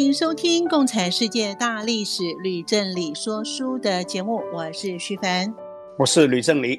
[0.00, 5.54] 欢迎收听《共产世界大历史》吕正理说书的节目，我是徐凡，
[5.98, 6.78] 我是吕正理。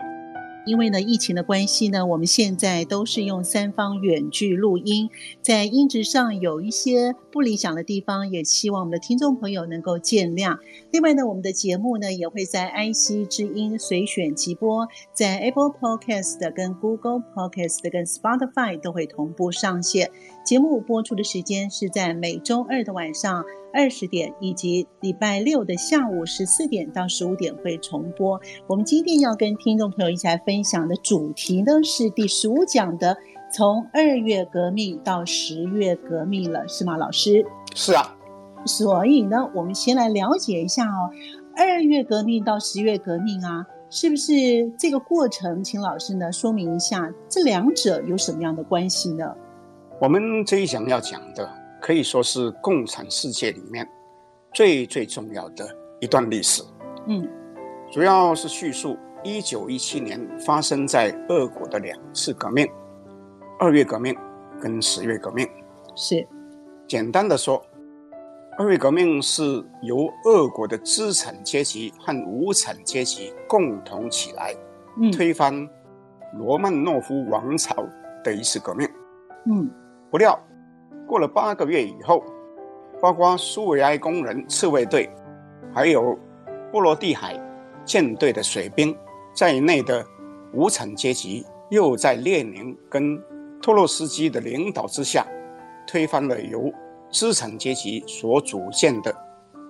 [0.63, 5.09] 因为呢，疫情的关系呢，我们现在都是用三方远距录音，
[5.41, 10.57] 在音质上有一些不理想的地方，也希望我们的听众朋友能够见谅。
[10.91, 20.12] 另外呢，我们的节目呢也会在 IC 之音随选即播，在 Apple Podcast 跟 Google Podcast 跟 Spotify 都会同步上线。
[20.43, 28.39] 节目播出的时间是在每周二的晚上二十点，以及礼拜六的下午十四点到十五点会重播。
[28.67, 33.15] 我们今天要跟听众朋友一起来分享的主题呢，是第十五讲的
[33.53, 37.45] “从二月革命到十月革命”了，是吗，老师？
[37.76, 38.17] 是啊。
[38.65, 41.09] 所以呢，我们先来了解一下哦，
[41.55, 44.33] 二月革命到十月革命啊，是不是
[44.77, 45.63] 这个过程？
[45.63, 49.35] 请老师呢说明一下，这两者有什么样的关系呢？
[50.02, 51.48] 我们这一讲要讲的。
[51.82, 53.88] 可以说是共产世界里面
[54.54, 55.68] 最最重要的
[55.99, 56.62] 一段历史。
[57.07, 57.27] 嗯，
[57.91, 62.70] 主要是叙述一九一七年发生在俄国的两次革命：
[63.60, 64.16] 二月革命
[64.62, 65.50] 跟十月革命。
[65.96, 66.28] 是，
[66.88, 67.59] 简单的说，
[68.59, 69.41] 二月革命是
[69.81, 74.53] 由俄国的资产阶级和无产阶级共同起来，
[75.12, 75.68] 推翻
[76.38, 77.75] 罗曼诺夫王朝
[78.24, 78.88] 的一次革命。
[79.47, 79.68] 嗯，
[80.12, 80.38] 不料。
[81.07, 82.23] 过了八个月以后，
[83.01, 85.09] 包括苏维埃工人刺猬队，
[85.73, 86.17] 还有
[86.72, 87.38] 波罗的海
[87.83, 88.95] 舰队的水兵
[89.33, 90.05] 在内的
[90.53, 93.22] 无产阶级，又在列宁跟
[93.61, 95.25] 托洛斯基的领导之下，
[95.88, 96.72] 推翻了由
[97.11, 99.13] 资产阶级所组建的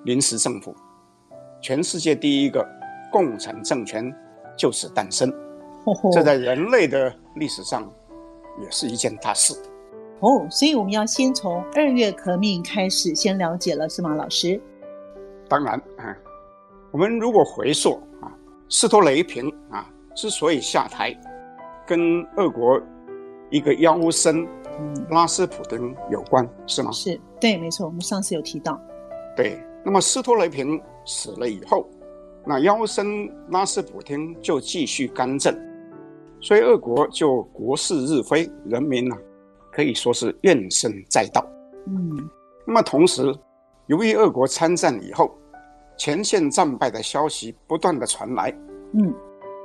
[0.04, 0.76] 临时政府。
[1.60, 2.68] 全世界第一个
[3.12, 4.14] 共产政权
[4.58, 5.32] 就此诞生。
[6.12, 7.92] 这在人类的历史上
[8.62, 9.56] 也是一件大事。
[10.22, 14.62] 哦，所以我们要先从二月革命开始，先了解了，是吗，老师？
[15.50, 16.16] 当然啊，
[16.92, 18.32] 我们如果回溯啊，
[18.70, 21.12] 斯托雷平啊之所以下台，
[21.88, 22.80] 跟俄国
[23.50, 24.48] 一个妖僧
[25.10, 26.92] 拉斯普丁有关，是吗？
[26.92, 28.80] 是对，没错，我们上次有提到。
[29.36, 31.90] 对，那么斯托雷平死了以后，
[32.46, 35.52] 那妖僧拉斯普丁就继续干政，
[36.40, 39.22] 所以俄国就国势日非，人民呢、啊？
[39.72, 41.46] 可以说是怨声载道。
[41.88, 42.30] 嗯，
[42.68, 43.34] 那么同时，
[43.88, 45.36] 由于俄国参战以后，
[45.98, 48.54] 前线战败的消息不断的传来，
[48.94, 49.14] 嗯，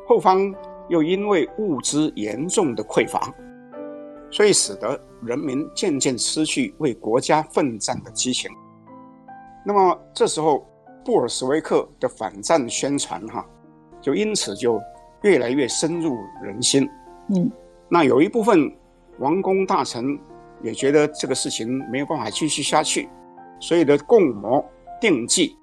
[0.06, 0.54] 后方
[0.88, 3.34] 又因为物资严重的匮乏，
[4.30, 8.50] 所以使得人民渐渐失去为国家奋战的激情。
[9.64, 10.66] 那么这时候，
[11.04, 13.44] 布尔什维克的反战宣传，哈，
[14.00, 14.80] 就因此就
[15.22, 16.88] 越来越深入人心。
[17.34, 17.50] 嗯，
[17.90, 18.72] 那有一部分。
[19.18, 20.18] 王公大臣
[20.62, 23.08] 也觉得这个事情没有办法继续下去，
[23.60, 24.64] 所以的共谋
[25.00, 25.56] 定计，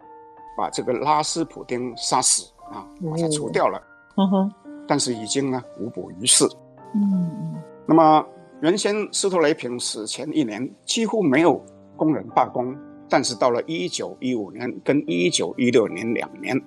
[0.57, 3.81] 把这个拉斯普丁杀死啊，把他除掉了。
[4.15, 4.51] 嗯哼，
[4.87, 6.45] 但是已经呢无补于事。
[6.93, 7.55] 嗯嗯。
[7.85, 8.25] 那么
[8.61, 11.59] 原先斯托雷平死前一年几乎没有
[11.97, 12.75] 工人罢工，
[13.09, 16.59] 但是到了一九一五年跟一九一六年两年，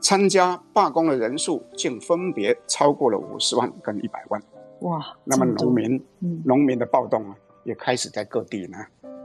[0.00, 4.42] 参加罢工的人数竟分别超过了五十万跟一百万。
[4.80, 8.78] 哇，那么农民，嗯，农民的暴动啊，也开始在各地呢，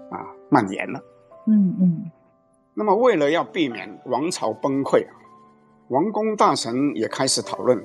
[0.09, 1.01] 啊，蔓延了。
[1.47, 2.11] 嗯嗯。
[2.73, 5.15] 那么为了要避免王朝崩溃啊，
[5.87, 7.81] 王公大臣也开始讨论，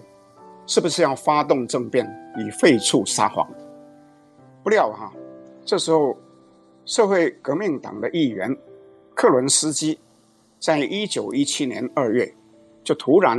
[0.66, 2.04] 是不是要发动政变
[2.38, 3.48] 以废黜沙皇。
[4.64, 5.12] 不料哈、啊，
[5.64, 6.19] 这时候
[6.84, 8.55] 社会革命党的议员
[9.14, 9.96] 克伦斯基，
[10.58, 12.34] 在一九一七年二月，
[12.82, 13.38] 就突然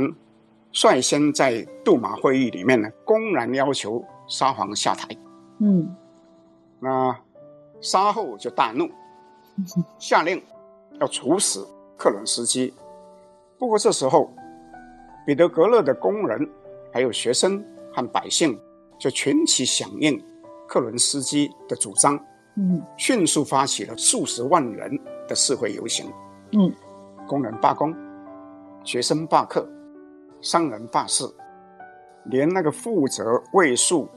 [0.72, 4.02] 率先在杜马会议里面呢，公然要求。
[4.32, 5.06] 沙皇下台，
[5.58, 5.94] 嗯，
[6.80, 7.14] 那
[7.82, 8.90] 沙后就大怒，
[10.00, 10.42] 下令
[10.98, 11.68] 要处死
[11.98, 12.72] 克伦斯基。
[13.58, 14.32] 不过这时候，
[15.26, 16.48] 彼得格勒的工人、
[16.90, 17.62] 还有学生
[17.92, 18.58] 和百姓
[18.98, 20.18] 就群起响应
[20.66, 22.18] 克伦斯基的主张，
[22.56, 24.98] 嗯，迅速发起了数十万人
[25.28, 26.10] 的示威游行，
[26.52, 26.72] 嗯，
[27.28, 27.94] 工人罢工，
[28.82, 29.68] 学生罢课，
[30.40, 31.22] 商人罢市，
[32.24, 34.08] 连那个负责卫戍。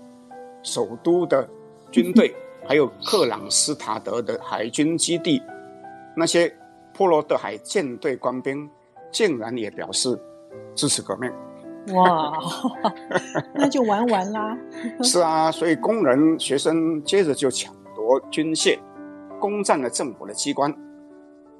[0.66, 1.48] 首都的
[1.92, 2.36] 军队
[2.68, 5.42] 还有克朗斯塔德的海军基地，
[6.18, 6.52] 那些
[6.94, 8.68] 波罗的海舰队官兵
[9.12, 10.20] 竟然也表示
[10.74, 11.32] 支持革命。
[11.94, 12.34] 哇，
[13.54, 14.58] 那就玩完啦！
[15.04, 18.80] 是啊，所以工人、学生接着就抢夺军械，
[19.40, 20.74] 攻占了政府的机关。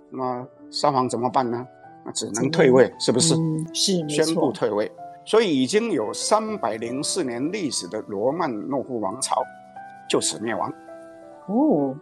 [0.10, 1.64] 那么沙皇怎么办呢？
[2.04, 3.36] 那只能退位，是不是？
[3.36, 4.92] 嗯，是，宣布退位。
[5.26, 9.42] 所以已经有三百零四年历史的罗曼诺夫王朝
[10.08, 10.72] 就此灭亡。
[11.48, 11.96] 哦，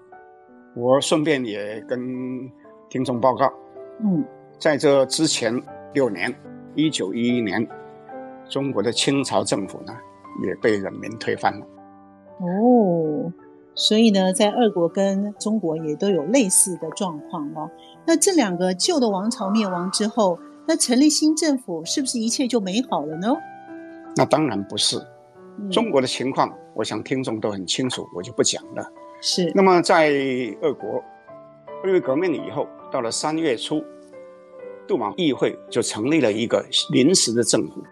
[0.76, 2.00] 我顺便也跟
[2.90, 3.52] 听众报告，
[4.04, 4.24] 嗯，
[4.60, 5.60] 在这之前
[5.94, 6.34] 六年，
[6.76, 7.68] 一九一一年。
[8.50, 9.96] 中国的清朝政府呢，
[10.46, 11.66] 也被人民推翻了。
[12.40, 13.32] 哦，
[13.74, 17.72] 所以呢，在俄国跟中国也都有类似的状况哦。
[18.06, 23.36] 那这两个旧的王朝灭亡之后，那成立新政府，是不是一切就美好了呢？
[24.16, 25.02] 那当然不是。
[25.72, 28.84] 中国的情况，嗯、我想听众都很清楚，我就不讲了。
[29.22, 29.52] 是。
[29.54, 30.10] 那么在
[30.62, 31.04] 俄国
[31.84, 33.84] 二月革命以后，到了三月初，
[34.88, 37.84] 杜马议会就成立了一个临时的政府。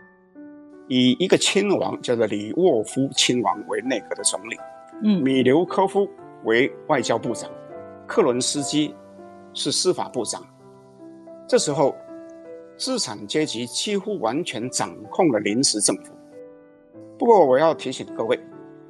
[0.87, 4.57] 以一个亲王叫做李沃夫亲王为内阁的总理，
[5.03, 6.07] 嗯，米留科夫
[6.43, 7.49] 为外交部长，
[8.07, 8.93] 克伦斯基
[9.53, 10.43] 是司法部长。
[11.47, 11.95] 这时候，
[12.81, 16.11] 资产阶级几乎完全掌控了临时政府。
[17.19, 18.39] 不过，我要提醒各位，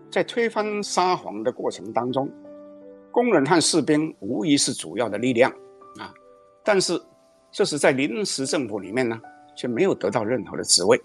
[0.09, 2.31] 在推翻沙皇的过程当中，
[3.11, 5.51] 工人和士兵无疑是主要的力量
[5.99, 6.13] 啊，
[6.63, 6.97] 但是
[7.51, 9.19] 这是在临时政府里面呢，
[9.57, 10.97] 却没有得到任何的职位。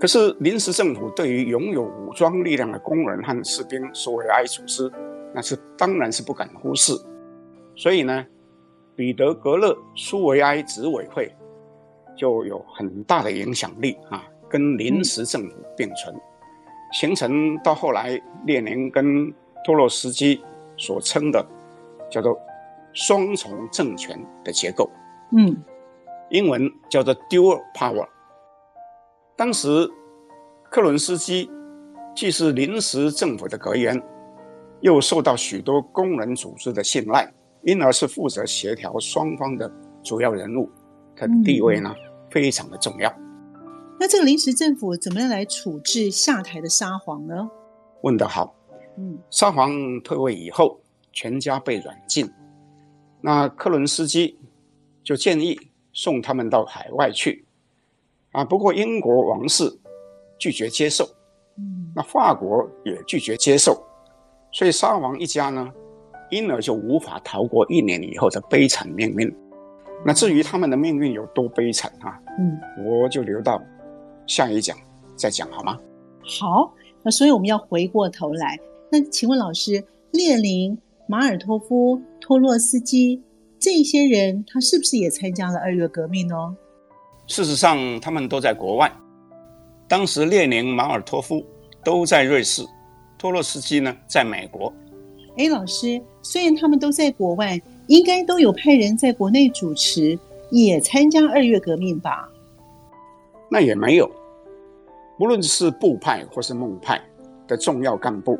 [0.00, 4.90] 可是临时政府对于拥有武装力量的工人和士兵苏维埃组织，
[5.34, 6.94] 那是当然是不敢忽视。
[7.76, 8.24] 所以呢，
[8.94, 11.30] 彼得格勒苏维埃执委会
[12.16, 16.14] 就有很大的影响力啊，跟临时政府并存，
[16.92, 19.32] 形成到后来列宁跟
[19.64, 20.40] 托洛斯基
[20.76, 21.44] 所称的
[22.10, 22.38] 叫做
[22.92, 24.90] 双重政权的结构。
[25.32, 25.56] 嗯，
[26.30, 28.06] 英文叫做 Dual Power。
[29.36, 29.68] 当时，
[30.70, 31.50] 克伦斯基
[32.14, 34.02] 既是临时政府的阁员，
[34.80, 37.30] 又受到许多工人组织的信赖，
[37.62, 39.70] 因而是负责协调双方的
[40.02, 40.70] 主要人物，
[41.14, 43.12] 他的地位呢、嗯、非常的重要。
[43.98, 47.48] 那这个临时政府怎么样来处置下台的沙皇呢？
[48.02, 48.54] 问得好。
[48.98, 49.70] 嗯，沙皇
[50.02, 50.80] 退位以后，
[51.12, 52.30] 全家被软禁，
[53.20, 54.38] 那克伦斯基
[55.02, 55.58] 就建议
[55.92, 57.44] 送他们到海外去。
[58.32, 59.64] 啊，不过英国王室
[60.38, 61.04] 拒绝接受，
[61.56, 63.82] 嗯，那法国也拒绝接受，
[64.52, 65.70] 所以沙皇一家呢，
[66.30, 69.34] 因而就无法逃过一年以后的悲惨命运。
[70.04, 73.60] 那至于他们的命运有多悲惨啊，嗯，我就留到
[74.26, 74.76] 下一讲
[75.16, 75.78] 再讲好吗？
[76.40, 76.72] 好，
[77.02, 78.58] 那所以我们要回过头来，
[78.90, 79.82] 那请问老师，
[80.12, 80.76] 列宁、
[81.06, 83.22] 马尔托夫、托洛斯基
[83.58, 86.34] 这些人，他是不是也参加了二月革命呢？
[87.26, 88.92] 事实上，他们都在国外。
[89.88, 91.44] 当时，列宁、马尔托夫
[91.84, 92.64] 都在瑞士，
[93.18, 94.72] 托洛斯基呢，在美国。
[95.36, 100.18] 哎，老师，虽然他们都在国外，应该都有派人在国内主持，
[100.50, 102.28] 也参加二月革命吧？
[103.50, 104.10] 那也没有。
[105.18, 107.00] 无论是布派或是孟派
[107.46, 108.38] 的重要干部，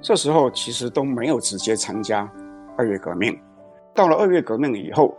[0.00, 2.30] 这时候其实都没有直接参加
[2.76, 3.38] 二月革命。
[3.94, 5.16] 到了二月革命以后，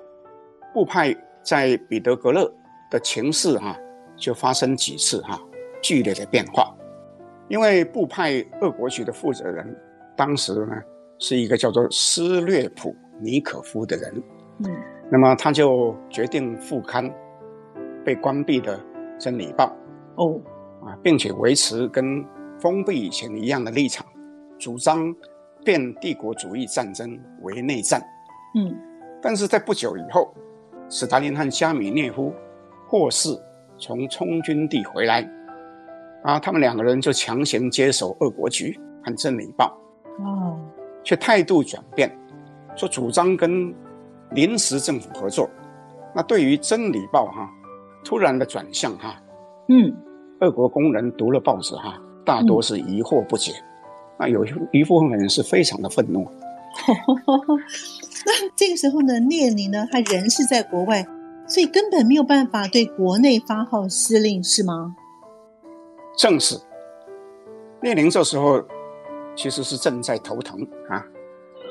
[0.73, 2.51] 布派在彼得格勒。
[2.91, 3.77] 的情势哈、啊，
[4.15, 5.41] 就发生几次哈、
[5.81, 6.71] 剧烈的变化，
[7.47, 9.75] 因为布派俄国局的负责人，
[10.15, 10.75] 当时呢
[11.17, 14.23] 是一个叫做斯略普尼可夫的人，
[14.65, 14.75] 嗯，
[15.09, 17.11] 那么他就决定复刊
[18.05, 18.77] 被关闭的
[19.17, 19.75] 《真理报》，
[20.23, 20.39] 哦，
[20.85, 22.25] 啊，并且维持跟
[22.59, 24.05] 封闭以前一样的立场，
[24.57, 25.13] 主张
[25.63, 28.01] 变帝国主义战争为内战，
[28.55, 28.75] 嗯，
[29.21, 30.33] 但是在不久以后，
[30.89, 32.33] 斯大林和加米涅夫。
[32.85, 33.29] 获释
[33.79, 35.27] 从充军地回来，
[36.21, 39.75] 啊，他们两个人就强行接手俄国局和《真理报》，
[40.23, 40.59] 哦，
[41.03, 42.15] 却态度转变，
[42.75, 43.73] 说主张跟
[44.31, 45.49] 临时政府合作。
[46.15, 47.49] 那对于《真理报》哈，
[48.03, 49.15] 突然的转向哈，
[49.69, 49.93] 嗯，
[50.41, 53.51] 俄国工人读了报纸哈，大多是疑惑不解，
[54.19, 56.27] 那有一部分人是非常的愤怒。
[58.25, 61.05] 那这个时候呢，列宁呢，他人是在国外。
[61.45, 64.95] 所以根本没有办法对国内发号施令，是吗？
[66.17, 66.57] 正是。
[67.81, 68.63] 列宁这时候
[69.35, 71.05] 其实是正在头疼啊，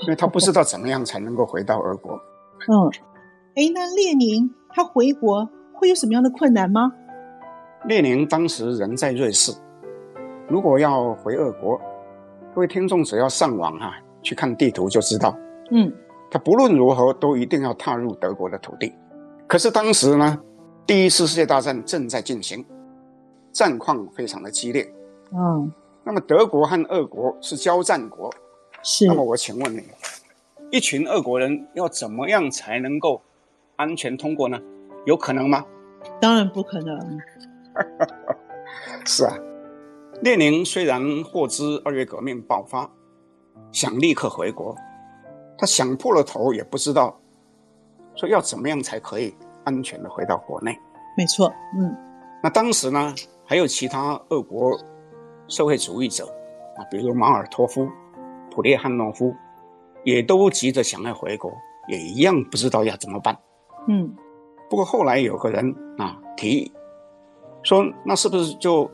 [0.03, 2.13] 因为他不知道怎么样才能够回到俄国。
[2.13, 2.91] 嗯，
[3.55, 6.93] 哎，那列宁他回国会有什么样的困难吗？
[7.85, 9.53] 列宁当时人在瑞士，
[10.49, 11.81] 如果要回俄国，
[12.55, 15.37] 各位听众只要上网哈、啊、去看地图就知道，
[15.71, 15.93] 嗯，
[16.31, 18.93] 他不论如何都一定要踏入德国的土地。
[19.49, 20.39] 可是当时呢，
[20.87, 22.65] 第一次世界大战正在进行，
[23.51, 24.87] 战况非常的激烈。
[25.33, 25.73] 嗯，
[26.05, 28.31] 那么德国和俄国是交战国，
[28.83, 29.07] 是。
[29.07, 29.83] 那么我请问你，
[30.71, 33.23] 一群俄国人要怎么样才能够
[33.77, 34.61] 安全通过呢？
[35.07, 35.65] 有可能吗？
[36.21, 37.21] 当然不可能。
[39.07, 39.37] 是啊，
[40.21, 42.91] 列宁虽然获知二月革命爆发，
[43.73, 44.77] 想立刻回国，
[45.57, 47.19] 他想破了头也不知道，
[48.15, 49.35] 说要怎么样才可以
[49.65, 50.79] 安全的回到国内。
[51.17, 51.97] 没错，嗯。
[52.43, 54.79] 那当时呢，还有其他俄国
[55.49, 56.27] 社会主义者
[56.77, 57.89] 啊，比如马尔托夫、
[58.53, 59.35] 普列汉诺夫，
[60.05, 61.51] 也都急着想要回国，
[61.89, 63.37] 也一样不知道要怎么办。
[63.89, 64.15] 嗯。
[64.69, 66.73] 不过后来有个人啊提议
[67.63, 68.91] 说，那是不是就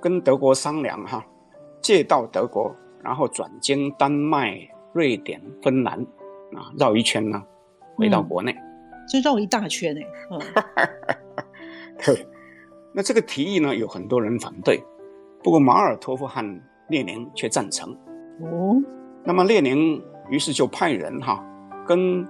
[0.00, 1.24] 跟德国商量哈，
[1.82, 4.56] 借道德国，然后转经丹麦、
[4.92, 5.98] 瑞典、芬兰
[6.54, 7.42] 啊，绕一圈呢，
[7.96, 8.54] 回到国内，
[9.08, 10.00] 就绕一大圈呢。
[10.30, 10.40] 嗯，
[12.04, 12.26] 对。
[12.92, 14.82] 那这个提议呢，有很多人反对，
[15.44, 16.42] 不过马尔托夫和
[16.88, 17.96] 列宁却赞成。
[18.42, 18.82] 哦，
[19.24, 21.44] 那么列宁于是就派人哈
[21.86, 22.26] 跟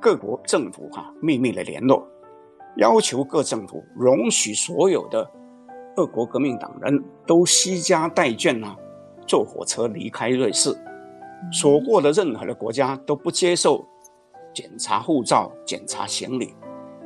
[0.00, 2.06] 各国政府哈秘密的联络。
[2.76, 5.30] 要求各政府容许所有的
[5.96, 8.74] 俄国革命党人都悉家带眷啊，
[9.26, 10.74] 坐火车离开瑞士。
[11.52, 13.86] 所过的任何的国家都不接受
[14.54, 16.54] 检查护照、检查行李，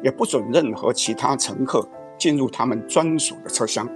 [0.05, 1.85] 也不准任何其他乘客
[2.17, 3.89] 进入他们专属的车厢。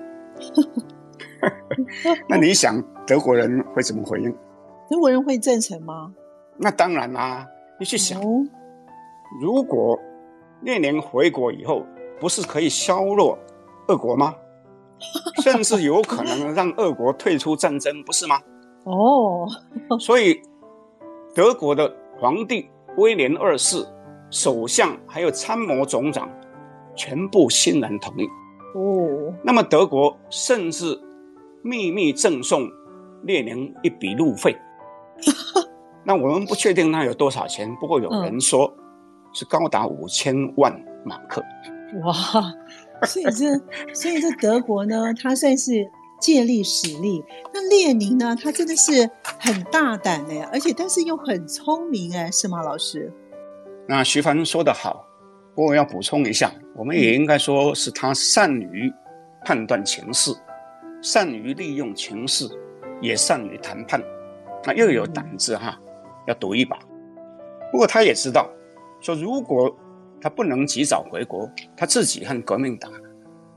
[2.28, 4.30] 那你想德国人会怎么回应？
[4.88, 6.12] 德国人会赞成吗？
[6.56, 7.46] 那当然啦、啊，
[7.78, 8.20] 你去想，
[9.40, 9.98] 如果。
[10.62, 11.86] 列宁回国以后，
[12.20, 13.38] 不是可以削弱
[13.88, 14.34] 俄国吗？
[15.42, 18.38] 甚至有可能让俄国退出战争，不是吗？
[18.84, 19.48] 哦，
[19.98, 20.38] 所以
[21.34, 22.68] 德国的皇帝
[22.98, 23.82] 威廉二世、
[24.28, 26.28] 首相还有参谋总长
[26.94, 28.26] 全部欣然同意。
[28.74, 30.94] 哦，那么德国甚至
[31.62, 32.68] 秘密赠送
[33.22, 34.56] 列宁一笔路费。
[36.04, 38.66] 那我们不确定那有多少钱，不过有人说。
[38.76, 38.76] 嗯
[39.32, 41.40] 是高达五千万马克，
[42.02, 42.12] 哇！
[43.06, 43.46] 所以这，
[43.94, 45.88] 所以这德国呢，他算是
[46.20, 47.22] 借力使力。
[47.54, 53.12] 那列宁呢，他真的是很大胆哎，而且但是又很聪明哎，是吗，老师？
[53.86, 55.06] 那徐帆说的好，
[55.54, 58.92] 不过我要补充一下，我们也应该说是他善于
[59.44, 60.32] 判断情势，
[61.02, 62.48] 善于利用情势，
[63.00, 64.02] 也善于谈判，
[64.62, 65.78] 他又有胆子哈，
[66.26, 66.78] 要赌一把。
[67.72, 68.50] 不过他也知道。
[69.02, 69.74] 说如果
[70.20, 72.92] 他不能及早回国，他自己和革命党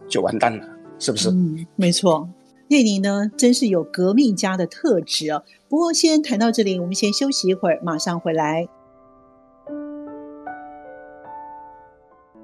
[0.08, 0.66] 就完蛋了，
[0.98, 1.30] 是不是？
[1.32, 2.30] 嗯，没错。
[2.70, 5.44] 列宁呢，真是有革命家的特质哦。
[5.68, 8.66] 不过先谈到这里，我们先休息一会儿，马上回来。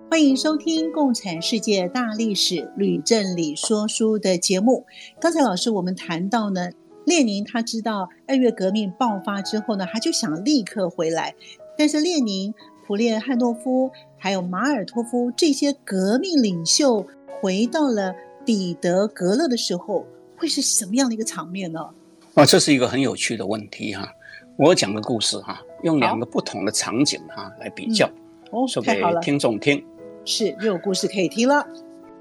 [0.09, 4.83] 欢迎收听《共产世界大历史吕正理说书》的节目。
[5.21, 6.71] 刚才老师我们谈到呢，
[7.05, 11.35] 列宁他知道二月革命爆发之后呢，他就想立刻回来，
[11.77, 12.53] 但是列宁。
[12.87, 17.05] 普列汉诺夫还有马尔托夫这些革命领袖
[17.39, 21.87] 回到了彼得格勒的时候，会是什么样的一个场面呢？
[22.33, 24.11] 啊，这是一个很有趣的问题哈。
[24.57, 28.09] 我讲个故事哈，用两个不同的场景哈来比较，
[28.49, 29.85] 哦，说给听众听。
[30.25, 31.65] 是，又有故事可以听了。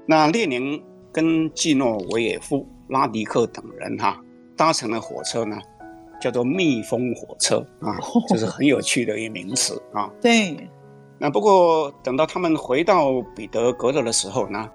[0.05, 4.19] 那列宁跟季诺维也夫、拉迪克等人哈
[4.55, 5.57] 搭乘的火车呢。
[6.21, 10.11] 叫做蜜蜂火车啊，这是很有趣的一个名词啊。
[10.19, 10.69] 对，
[11.17, 14.69] 那不过等到他们回到彼得格勒的时候呢，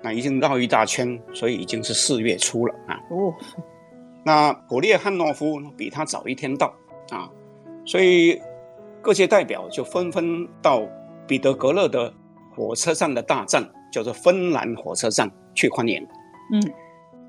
[0.00, 2.94] 那已经绕一大圈，所以已经是四月初了啊。
[3.10, 3.34] 哦，
[4.24, 6.72] 那普列汉诺夫比他早一天到
[7.10, 7.28] 啊，
[7.84, 8.40] 所以
[9.02, 10.86] 各界代表就纷纷到
[11.26, 12.14] 彼得格勒的
[12.60, 16.06] 火车站的大站，叫做芬兰火车站去欢迎。
[16.52, 16.62] 嗯，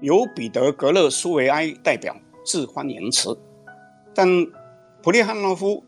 [0.02, 2.14] 由彼得格勒苏维埃代表。
[2.44, 3.38] 致欢迎词，
[4.16, 4.28] 但
[5.04, 5.84] 普列汉诺夫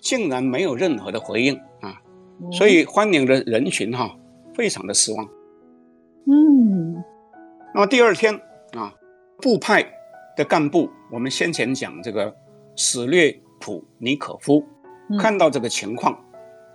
[0.00, 2.00] 竟然没有任何的回应啊！
[2.50, 4.16] 所以欢迎的人群哈、啊，
[4.54, 5.28] 非常的失望。
[6.24, 7.04] 嗯，
[7.74, 8.34] 那么第二天
[8.72, 8.90] 啊，
[9.42, 9.84] 部派
[10.34, 12.34] 的干部，我们先前讲这个
[12.74, 14.64] 史略普尼可夫，
[15.20, 16.18] 看到这个情况，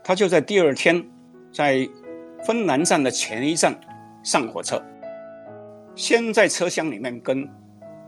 [0.03, 1.03] 他就在第二天
[1.51, 1.89] 在
[2.45, 3.79] 芬兰站的前一站
[4.23, 4.81] 上火车，
[5.95, 7.49] 先在车厢里面跟。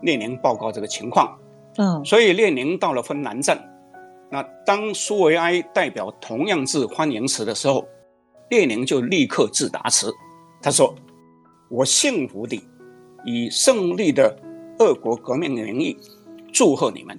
[0.02, 1.36] 列宁报告这个情况，
[1.78, 3.58] 嗯，所以列宁到了芬兰站，
[4.30, 7.88] 那当苏维埃代表同样致欢迎词的时候，
[8.50, 10.14] 列宁就立刻致答词，
[10.62, 10.94] 他说
[11.72, 12.62] ：“我幸福地
[13.26, 14.38] 以胜利的
[14.78, 15.98] 俄国革命的名义，
[16.54, 17.18] 祝贺你们，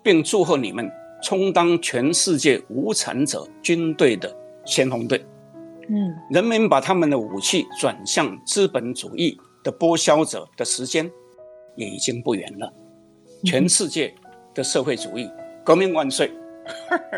[0.00, 0.88] 并祝贺你们
[1.22, 4.32] 充当全世界无产者军队的
[4.64, 5.20] 先锋队。
[5.90, 11.10] 嗯，人民把他们的武器转向资本主义的剥削者的时间
[11.76, 12.72] 也已经不远了。
[13.44, 14.14] 全世界
[14.54, 15.30] 的社会主义
[15.64, 16.30] 革命万岁！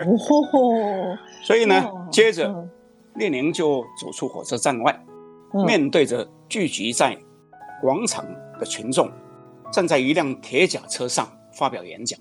[0.04, 2.54] 哦，所以呢，哦、接着
[3.14, 5.04] 列宁就走出火车站外，
[5.54, 7.18] 嗯、面对着聚集在
[7.82, 8.24] 广场
[8.58, 9.10] 的群众，
[9.72, 12.16] 站在一辆铁甲车上发表演讲，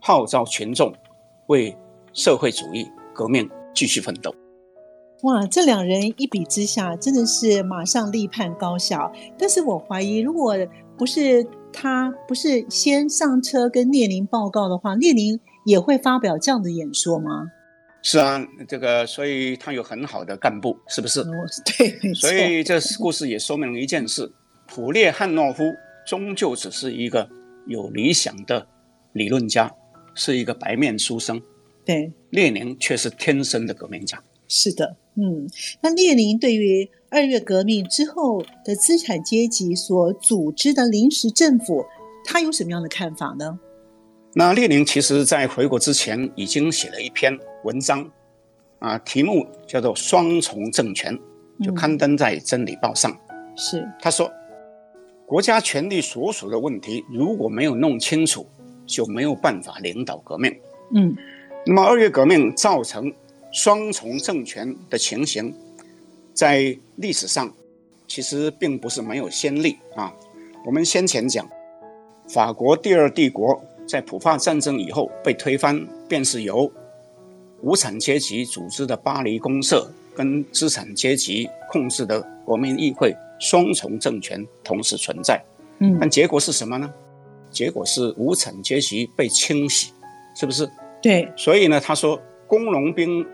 [0.00, 0.92] 号召群众
[1.46, 1.76] 为
[2.12, 4.34] 社会主义革命继续奋斗。
[5.24, 9.10] 哇，这两人一比之下，真的是马上立判高下。
[9.38, 10.54] 但是我怀疑，如果
[10.98, 17.50] 不是他不是先上车跟列宁报告的话，列宁也会发表这样的演说吗？
[18.02, 18.38] 是啊，
[18.68, 21.20] 这个所以他有很好的干部，是不是？
[21.20, 21.32] 哦、
[21.64, 24.30] 对，所以这故事也说明了一件事：
[24.66, 25.64] 普列汉诺夫
[26.06, 27.26] 终究只是一个
[27.66, 28.66] 有理想的
[29.14, 29.72] 理论家，
[30.14, 31.40] 是一个白面书生。
[31.82, 34.22] 对，列宁却是天生的革命家。
[34.48, 34.94] 是的。
[35.16, 35.48] 嗯，
[35.80, 41.86] 那列宁对于二月革命之后的资产阶级所组织的临时政府，
[42.24, 43.56] 他有什么样的看法呢？
[44.32, 48.10] 那列宁其实在回国之前已经写了一篇文章，
[48.80, 51.16] 啊，题目叫做《双重政权》，
[51.64, 53.12] 就刊登在《真理报》上。
[53.12, 54.28] 嗯、是，他说，
[55.26, 58.44] 国家权力所属的问题如果没有弄清楚，
[58.84, 60.52] 就没有办法领导革命。
[60.92, 61.14] 嗯，
[61.64, 63.12] 那么二月革命造成。
[63.54, 65.54] 双重政权的情形，
[66.34, 67.48] 在历史上
[68.08, 70.12] 其实并不是没有先例啊。
[70.66, 71.48] 我们先前讲，
[72.28, 76.68] 法国第二帝国在普法战争以后被推翻，便是由
[77.62, 85.40] 无产阶级组织的巴黎公社跟资产阶级控制的国民议会双重政权同时存在。
[85.78, 86.92] 嗯，但结果是什么呢？
[87.52, 89.92] 结果是无产阶级被清洗，
[90.34, 90.68] 是不是？
[91.00, 91.32] 对。
[91.36, 93.24] 所以呢，他说工农兵。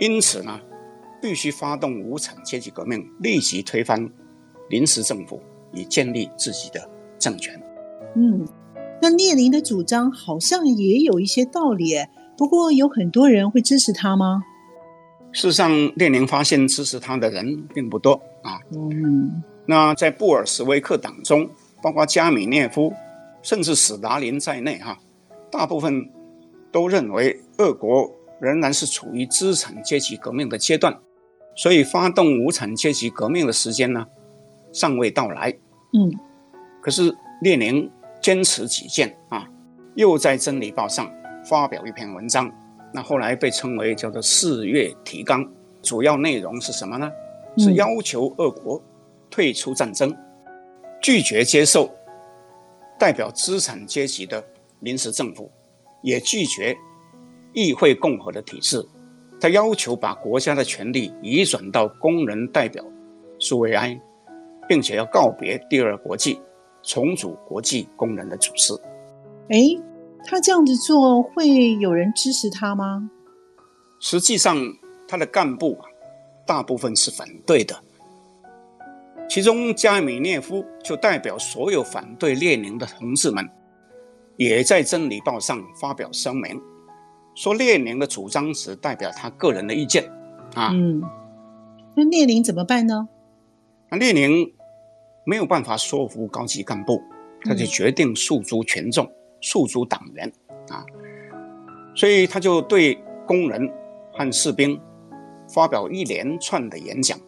[0.00, 0.58] 因此呢，
[1.20, 4.10] 必须发动无产阶级革命，立即推翻
[4.70, 5.40] 临时政府，
[5.74, 6.80] 以建立自己的
[7.18, 7.60] 政权。
[8.16, 8.48] 嗯，
[9.02, 11.96] 那列宁的主张好像也有一些道理，
[12.38, 14.42] 不过有很多人会支持他吗？
[15.32, 18.58] 事实上，列宁发现支持他的人并不多啊。
[18.74, 21.46] 嗯，那在布尔什维克党中，
[21.82, 22.90] 包括加米涅夫，
[23.42, 24.98] 甚至史达林在内，哈，
[25.52, 26.10] 大部分
[26.72, 28.10] 都认为俄国。
[28.40, 30.98] 仍然是处于资产阶级革命的阶段，
[31.54, 34.06] 所以发动无产阶级革命的时间呢，
[34.72, 35.50] 尚未到来。
[35.92, 36.10] 嗯，
[36.80, 37.90] 可是列宁
[38.22, 39.46] 坚持己见啊，
[39.94, 41.12] 又在《真理报》上
[41.44, 42.50] 发表一篇文章，
[42.92, 45.46] 那后来被称为叫做“四月提纲”，
[45.82, 47.10] 主要内容是什么呢？
[47.58, 48.80] 是要求俄国
[49.28, 50.16] 退出战争，
[51.02, 51.90] 拒绝接受
[52.98, 54.42] 代表资产阶级的
[54.78, 55.50] 临时政府，
[56.02, 56.76] 也拒绝。
[57.52, 58.84] 议会共和的体制，
[59.40, 62.84] 他要求把国家的权力移转到工人代表
[63.38, 64.00] 苏维埃，
[64.68, 66.40] 并且要告别第二国际，
[66.82, 68.72] 重组国际工人的组织。
[69.48, 69.80] 诶，
[70.24, 73.10] 他这样子做会有人支持他吗？
[73.98, 74.56] 实际上，
[75.08, 75.88] 他的干部啊，
[76.46, 77.74] 大部分是反对的。
[79.28, 83.48] 其中，加米涅夫就代表所有反对列宁的同志们，
[84.36, 86.60] 也在《真理报》上发表声明。
[87.40, 90.04] 说列宁的主张只代表他个人的意见，
[90.54, 91.00] 啊，嗯，
[91.96, 93.08] 那列宁怎么办呢？
[93.90, 94.52] 那列宁
[95.24, 97.00] 没有办法说服高级干部，
[97.40, 100.30] 他就决定诉诸群众、诉诸党员，
[100.68, 100.84] 啊，
[101.94, 103.72] 所以他就对工人
[104.12, 104.78] 和士兵
[105.48, 107.18] 发表一连串的演讲。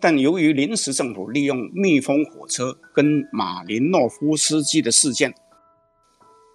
[0.00, 5.34] 但由于临时政府利用密封火车跟马林诺夫斯基的事件，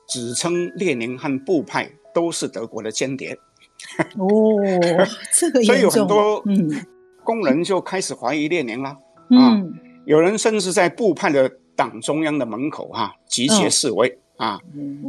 [0.07, 1.91] 指称列宁和布派。
[2.19, 3.37] 都是德国的间谍。
[4.17, 4.27] 哦，
[5.33, 6.43] 这个所以有很多
[7.23, 8.97] 工人就开始怀疑列宁了、
[9.29, 9.63] 嗯、啊。
[10.05, 14.59] 有人甚至在布派的党中央的门口哈、啊、集结示威、哦、啊，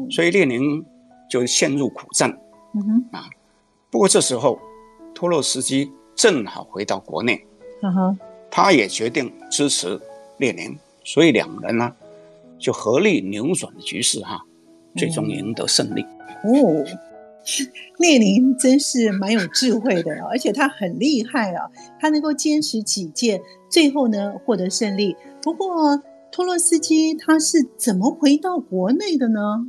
[0.08, 0.84] 所以列宁
[1.28, 2.30] 就陷入苦战、
[2.74, 3.24] 嗯、啊。
[3.90, 4.60] 不过这时候
[5.12, 7.44] 托洛斯基正好回到国内，
[7.82, 8.16] 嗯、
[8.52, 10.00] 他也决定支持
[10.38, 11.92] 列宁，所以两人呢
[12.56, 14.40] 就合力扭转了局势哈、啊，
[14.96, 16.06] 最终赢得胜利。
[16.44, 16.84] 哦，
[17.98, 23.40] 列宁真是蛮有智慧的，而且他很厉害啊，他能够坚持己见，
[23.70, 25.16] 最后呢获得胜利。
[25.42, 29.66] 不过托洛斯基他是怎么回到国内的呢？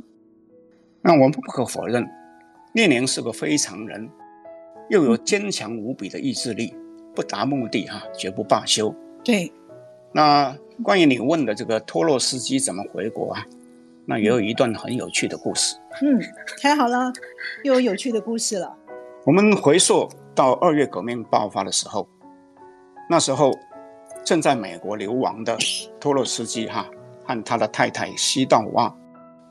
[1.02, 2.08] 那我们不可否认，
[2.74, 4.08] 列宁是个非常人，
[4.88, 6.74] 又有坚强无比的意志力，
[7.14, 8.94] 不达目的哈绝不罢休。
[9.24, 9.52] 对，
[10.12, 13.46] 那关于你问的这个托洛斯基怎么回国啊？
[14.06, 15.76] 那也有一段很有趣的故事。
[16.02, 16.20] 嗯，
[16.60, 17.12] 太好了，
[17.64, 18.76] 又有有趣的故事了。
[19.24, 22.08] 我们回溯到二月革命爆发的时候，
[23.08, 23.52] 那时候
[24.24, 25.56] 正在美国流亡的
[26.00, 26.86] 托洛斯基哈
[27.24, 28.92] 和他的太太西道娃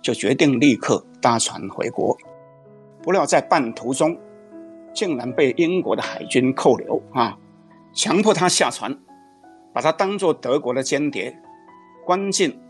[0.01, 2.17] 就决定立刻搭船回国，
[3.01, 4.17] 不料在半途中
[4.93, 7.37] 竟然被英国的海军扣留啊，
[7.93, 8.93] 强迫他下船，
[9.73, 11.37] 把他当作德国的间谍，
[12.05, 12.60] 关进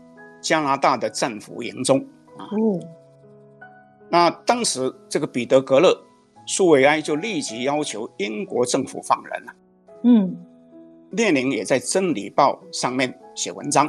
[0.42, 1.98] 加拿大的战俘营中
[2.36, 2.44] 啊。
[2.44, 2.78] 哦，
[4.10, 5.96] 那当时这个彼得格勒。
[6.44, 9.52] 苏维埃就立即要求英国政府放人了。
[10.02, 10.36] 嗯，
[11.12, 13.88] 列宁也在《真理报》上面写文章，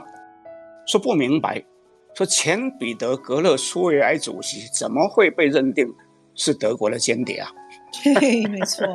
[0.86, 1.66] 说不明白，
[2.14, 5.92] 说前彼得格勒苏维埃主席怎么会被认定
[6.36, 7.50] 是德国的间谍啊？
[8.04, 8.86] 对，没错。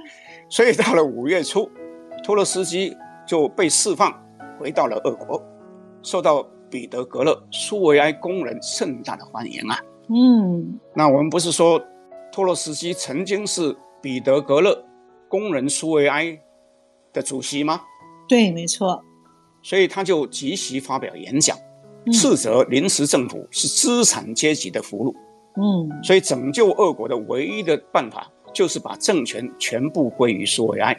[0.48, 1.70] 所以到了五月初，
[2.24, 2.96] 托洛斯基
[3.26, 4.10] 就被释放，
[4.58, 5.38] 回到了俄国，
[6.02, 9.78] 受到彼得格勒苏维埃工人盛大的欢迎啊。
[10.08, 11.78] 嗯，那我们不是说。
[12.34, 14.82] 托洛斯基曾经是彼得格勒
[15.28, 16.40] 工人苏维埃
[17.12, 17.82] 的主席吗？
[18.26, 19.04] 对，没错。
[19.62, 21.54] 所以他就即席发表演讲，
[22.10, 25.14] 斥责临时政府是资产阶级的俘虏。
[25.60, 30.98] 嗯，所以拯救俄国的唯一的办法就是把政权全部归于苏维埃。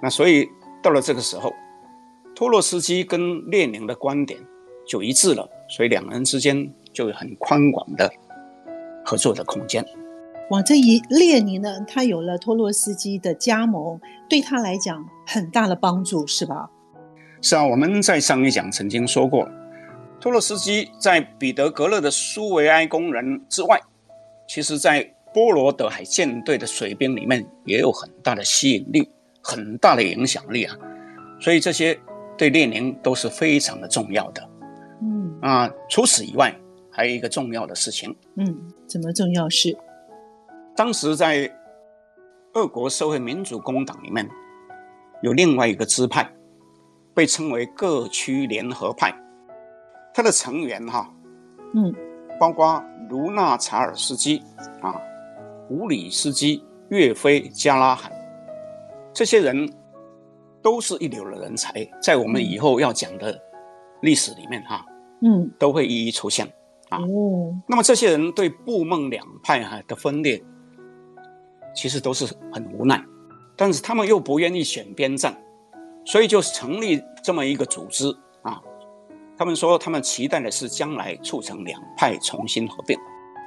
[0.00, 0.48] 那所以
[0.80, 1.52] 到了这个时候，
[2.36, 4.38] 托洛斯基跟列宁的观点
[4.86, 8.10] 就一致了，所以两人之间就有很宽广的
[9.04, 9.84] 合作的空间。
[10.50, 16.70] 哇，这一列宁呢，他有了托洛斯基的加盟，对他来讲很大的帮助，是吧？
[17.40, 19.48] 是啊，我们在上一讲曾经说过，
[20.20, 23.80] 托洛斯基在彼得格勒的苏维埃工人之外，
[24.46, 29.10] 其实在波罗的海舰队的水兵里面也有很大的吸引力，
[29.42, 30.76] 很大的影响力啊。
[31.40, 31.98] 所以这些
[32.36, 34.46] 对列宁都是非常的重要的。
[35.44, 36.58] 嗯啊，除此以外，
[36.90, 38.16] 还有一个重要的事情。
[38.36, 39.76] 嗯，怎么重要事？
[40.74, 41.50] 当时在
[42.54, 44.26] 俄国社会民主工党里面，
[45.22, 46.26] 有另外一个支派，
[47.12, 49.14] 被称为各区联合派。
[50.14, 51.12] 他的成员哈，
[51.74, 51.94] 嗯，
[52.40, 54.42] 包括卢纳查尔斯基
[54.80, 54.94] 啊、
[55.68, 58.10] 乌里斯基、岳飞、加拉罕，
[59.12, 59.70] 这些人
[60.62, 63.38] 都是一流的人才，在我们以后要讲的
[64.00, 64.86] 历史里面哈，
[65.22, 66.46] 嗯，都会一一出现
[66.88, 66.98] 啊。
[66.98, 70.42] 哦，那么这些人对布孟两派哈的分裂。
[71.76, 73.04] 其实都是很无奈，
[73.56, 75.36] 但是他们又不愿意选边站，
[76.04, 78.62] 所以就成立这么一个组织啊。
[79.36, 82.96] 他们说，他们期待的是将来促成两派重新合并。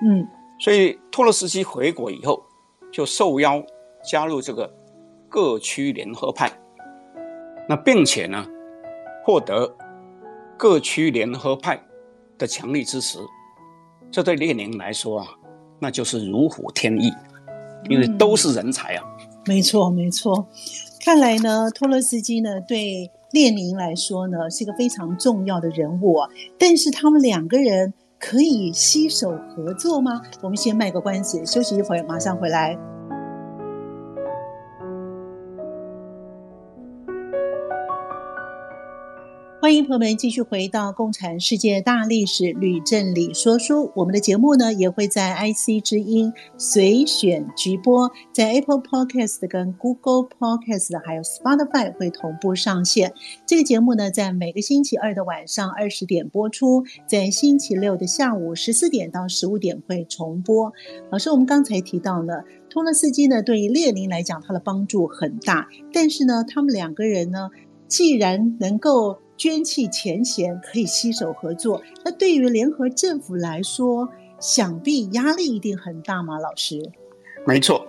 [0.04, 0.28] 嗯，
[0.60, 2.44] 所以托洛斯基回国以后，
[2.92, 3.64] 就受邀
[4.04, 4.70] 加入这个
[5.30, 6.52] 各区联合派。
[7.70, 8.46] 那并且呢，
[9.24, 9.74] 获得
[10.58, 11.82] 各区联合派
[12.38, 13.20] 的强力支持，
[14.12, 15.28] 这对列宁来说啊，
[15.80, 17.12] 那就是如虎添翼。
[17.90, 19.04] 因为都是人才啊，
[19.46, 20.48] 没错没错。
[21.06, 26.28] 看来呢，托洛斯基呢对列宁来说呢是一个非常重要的人物啊。
[26.58, 30.22] 但是他们两个人可以携手合作吗？
[30.42, 32.78] 我们先卖个关子，休息一会儿，马上回来。
[39.68, 43.84] 欢迎朋友们继续回到《共产世界大历史吕振理说书》。
[43.96, 53.14] 我们的节目呢也会在 IC 之音随选直播，在 Apple Podcast 跟 Google Podcast 还有 Spotify 会同步上线。
[53.46, 60.72] 这个节目呢在每个星期二的晚上二十点播出，在星期六的下午十四点到十五点会重播。
[61.12, 62.36] 老师，我们刚才提到呢，
[62.70, 67.50] 托洛斯基呢对于列宁来讲他的帮助很大，但是呢他们两个人呢
[67.90, 71.82] 既然能够捐弃前嫌，可以携手合作。
[72.04, 76.40] 那对于联合政府来说，想必压力一定很大吗？
[76.40, 76.82] 老师，
[77.46, 77.88] 没错，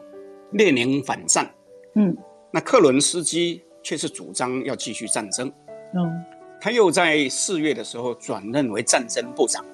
[0.53, 1.51] 列宁反战，
[1.95, 2.17] 嗯，
[2.51, 5.51] 那克伦斯基却是主张要继续战争，
[5.95, 6.25] 嗯，
[6.61, 9.65] 他又在四月的时候转任为战争部长，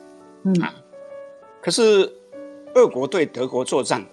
[0.44, 0.74] 嗯啊，
[1.60, 2.10] 可是
[2.74, 4.04] 俄国对德国作战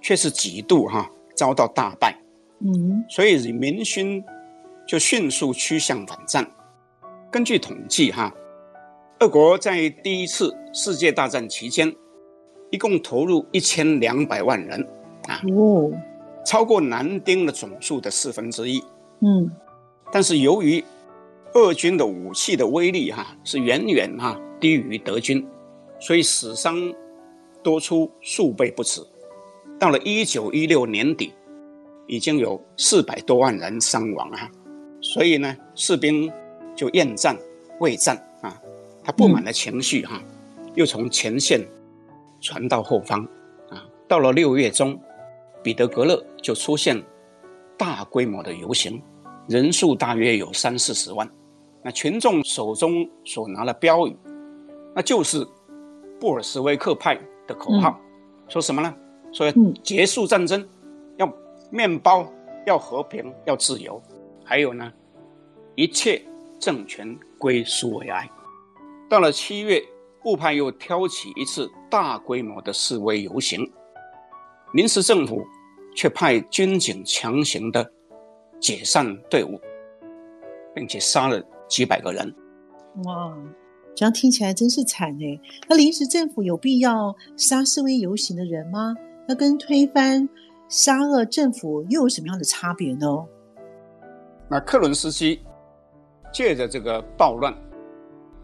[0.00, 2.16] 却是几度哈、啊、遭到大败，
[2.60, 4.24] 嗯，所以民心
[4.86, 6.48] 就迅速趋向反战。
[7.36, 8.34] 根据统计，哈，
[9.20, 11.94] 俄国在第一次世界大战期间，
[12.70, 14.80] 一共投入一千两百万人，
[15.28, 15.92] 啊，哦，
[16.46, 18.82] 超过男丁的总数的四分之一，
[19.20, 19.50] 嗯，
[20.10, 20.82] 但是由于
[21.52, 25.46] 俄军的武器的威力，哈，是远远哈低于德军，
[26.00, 26.74] 所以死伤
[27.62, 29.02] 多出数倍不止。
[29.78, 31.34] 到了一九一六年底，
[32.06, 34.50] 已经有四百多万人伤亡啊，
[35.02, 36.32] 所以呢，士兵。
[36.76, 37.36] 就厌战、
[37.80, 38.60] 畏战啊，
[39.02, 40.22] 他不满的情绪哈，
[40.74, 41.60] 又从前线
[42.40, 43.26] 传到后方，
[43.70, 44.96] 啊，到了六月中，
[45.62, 47.02] 彼得格勒就出现
[47.76, 49.02] 大规模的游行，
[49.48, 51.28] 人数大约有三四十万。
[51.82, 54.16] 那群众手中所拿的标语，
[54.94, 55.46] 那就是
[56.20, 58.04] 布尔什维克派的口号，嗯、
[58.48, 58.94] 说什么呢？
[59.32, 60.68] 说要结束战争，嗯、
[61.18, 61.32] 要
[61.70, 62.26] 面包，
[62.66, 64.02] 要和平，要自由，
[64.44, 64.92] 还有呢，
[65.76, 66.20] 一切
[66.58, 68.30] 政权归苏维埃。
[69.08, 69.82] 到了七月。
[70.22, 73.60] 布派又挑起一次大规模的示威游行，
[74.72, 75.46] 临时政府
[75.94, 77.88] 却派军警强行的
[78.58, 79.60] 解散队伍，
[80.74, 82.34] 并且杀了几百个人。
[83.04, 83.38] 哇，
[83.94, 85.40] 这样听起来真是惨哎！
[85.68, 88.96] 那临时政府有必要杀示威游行的人吗？
[89.28, 90.28] 那跟推翻
[90.68, 93.06] 沙俄政府又有什么样的差别呢？
[94.50, 95.40] 那克伦斯基
[96.32, 97.54] 借着这个暴乱，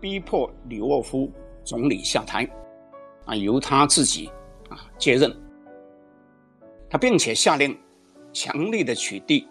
[0.00, 1.30] 逼迫里沃夫。
[1.64, 2.44] 总理下台，
[3.24, 4.28] 啊，由他自己
[4.68, 5.32] 啊接任。
[6.90, 7.78] 他并且下令
[8.32, 9.46] 强力的取缔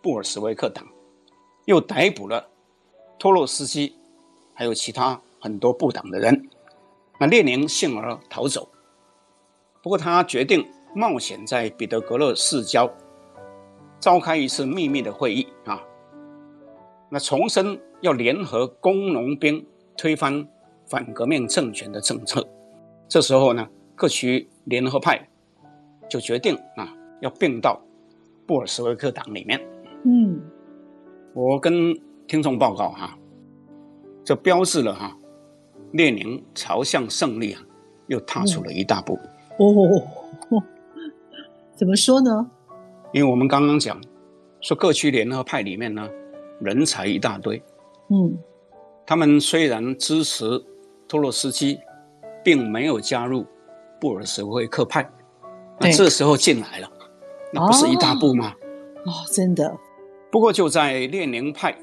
[0.00, 0.86] 布尔什维克党，
[1.64, 2.48] 又逮捕了
[3.18, 3.92] 托洛斯基，
[4.54, 6.48] 还有其他很多布党的人。
[7.18, 8.68] 那列宁幸而逃走，
[9.82, 12.88] 不过他决定冒险在彼得格勒市郊
[13.98, 15.82] 召开一次秘密的会议啊，
[17.10, 19.64] 那重申要联合工农兵
[19.96, 20.46] 推翻。
[20.88, 22.46] 反革命政权的政策，
[23.08, 25.28] 这时候呢，各区联合派
[26.08, 27.82] 就决定啊，要并到
[28.46, 29.60] 布尔什维克党里面。
[30.04, 30.40] 嗯，
[31.34, 31.92] 我跟
[32.28, 33.18] 听众报告哈，
[34.22, 35.18] 这标志了哈，
[35.90, 37.60] 列宁朝向胜利啊，
[38.06, 39.14] 又踏出了一大步。
[39.58, 39.66] 哦，
[40.50, 40.62] 哦，
[41.74, 42.48] 怎么说呢？
[43.12, 44.00] 因为我们刚刚讲
[44.60, 46.08] 说，各区联合派里面呢，
[46.60, 47.62] 人才一大堆。
[48.10, 48.38] 嗯，
[49.06, 50.64] 他们虽然支持。
[51.08, 51.78] 托洛斯基
[52.42, 53.46] 并没有加入
[54.00, 55.08] 布尔什维克派，
[55.78, 56.90] 那这时候进来了，
[57.52, 58.52] 那不是一大步吗？
[59.04, 59.72] 哦，真的。
[60.32, 61.78] 不过就在列宁派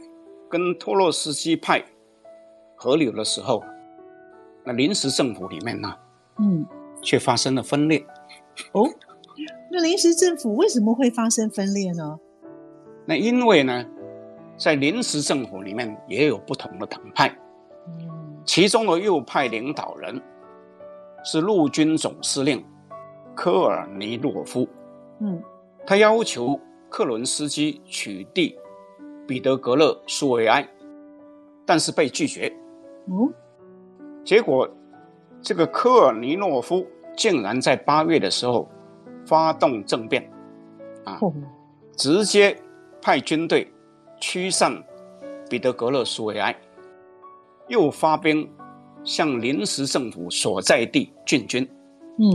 [0.50, 1.82] 跟托洛斯基派
[2.76, 3.64] 合流的时候，
[4.66, 5.96] 那临时政府里面呢，
[6.40, 6.66] 嗯，
[7.02, 8.06] 却发生了分裂。
[8.74, 8.90] 哦，
[9.72, 12.20] 那临时政府为什么会发生分裂呢？
[13.06, 13.86] 那因为呢，
[14.58, 17.36] 在临时政府里面也有不同的党派。
[18.46, 20.22] 其中的右派领导人
[21.24, 22.64] 是陆军总司令
[23.36, 24.68] 科尔尼洛夫，
[25.20, 25.42] 嗯，
[25.86, 28.56] 他要求克伦斯基取缔
[29.26, 30.68] 彼得格勒苏维埃，
[31.66, 32.54] 但是被拒绝。
[33.08, 33.34] 嗯，
[34.24, 34.70] 结果
[35.42, 36.86] 这个科尔尼诺夫
[37.16, 38.70] 竟然在八月的时候
[39.26, 40.30] 发动政变，
[41.06, 41.20] 啊，
[41.98, 42.58] 直接
[43.02, 43.72] 派军队
[44.26, 44.82] 驱散
[45.50, 46.56] 彼得格勒苏维埃。
[47.68, 48.50] 又发兵
[49.04, 51.70] 向临时政府所在地进军。
[52.18, 52.32] 嗯，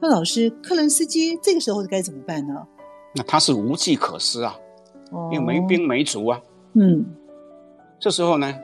[0.00, 2.54] 那老师，克伦斯基这个时候该怎么办呢？
[3.12, 4.56] 那他是无计可施啊，
[5.10, 6.40] 哦、因为没兵没卒啊。
[6.74, 7.04] 嗯，
[7.98, 8.54] 这时候呢，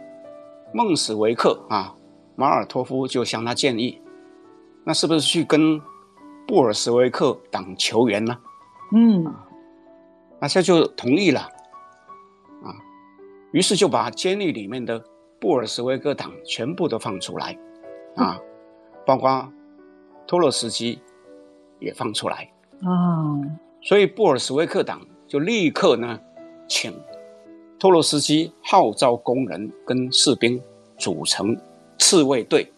[0.72, 1.92] 孟史维克啊，
[2.36, 4.00] 马尔托夫就向他建议，
[4.84, 5.80] 那是不是去跟
[6.46, 8.36] 布尔什维克党求援呢？
[8.94, 9.24] 嗯，
[10.40, 11.48] 那他就同意了。
[13.50, 15.02] 啊，于是就把监狱里面的。
[15.42, 17.56] 布尔什维克党全部都放出来，
[18.14, 18.38] 啊，
[19.06, 19.50] 包括
[20.26, 21.00] 托洛斯基
[21.78, 22.46] 也放出来
[22.82, 23.40] 啊，
[23.80, 26.20] 所以布尔什维克党就立刻呢，
[26.68, 26.92] 请
[27.78, 30.60] 托洛斯基号召工人跟士兵
[30.98, 31.56] 组成
[31.98, 32.70] 刺卫队，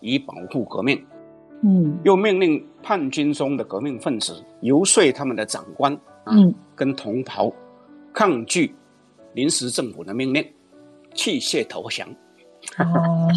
[0.00, 1.02] 以保护革命。
[1.62, 7.50] 嗯，又命令叛军中的革命分子游说他们的长官啊，嗯，跟同袍
[8.12, 8.74] 抗拒
[9.34, 10.44] 临时政府的命令。
[11.14, 12.08] 弃械投降，
[12.78, 13.28] 哦，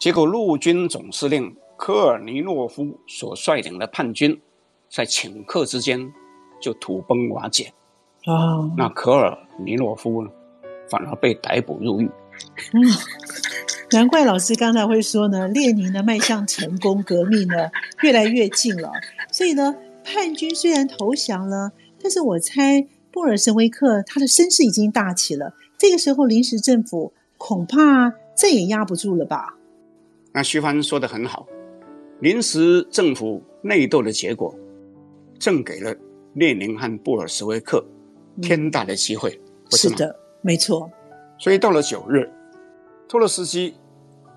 [0.00, 4.36] 结果陆军总司令科尔尼诺夫所率领的叛军，
[4.88, 6.12] 在顷刻之间
[6.60, 7.72] 就土崩瓦解。
[8.26, 10.30] 哦，那科尔尼诺夫呢，
[10.90, 12.10] 反而被逮捕入狱。
[12.72, 12.82] 嗯，
[13.92, 17.70] 难怪老师刚才会说呢，列宁呢迈向成功革命呢
[18.02, 18.90] 越来越近了。
[19.30, 21.70] 所以呢，叛军虽然投降了，
[22.02, 25.54] 但是我猜布尔什维克他的声势已经大起了。
[25.76, 29.54] 这个时候，临时政府恐怕再也压不住了吧？
[30.32, 31.46] 那徐帆说的很好，
[32.20, 34.54] 临时政府内斗的结果，
[35.38, 35.94] 正给了
[36.34, 37.84] 列宁和布尔什维克
[38.40, 39.30] 天大的机会。
[39.30, 40.90] 嗯、不是，是的，没错。
[41.38, 42.30] 所以到了九日，
[43.06, 43.74] 托洛斯基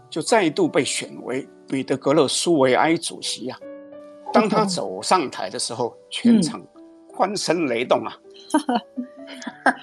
[0.09, 4.33] 就再度被选为彼得格勒苏维埃主席呀、啊。
[4.33, 6.61] 当他走上台的时候，嗯、全场
[7.15, 8.17] 欢声雷动啊！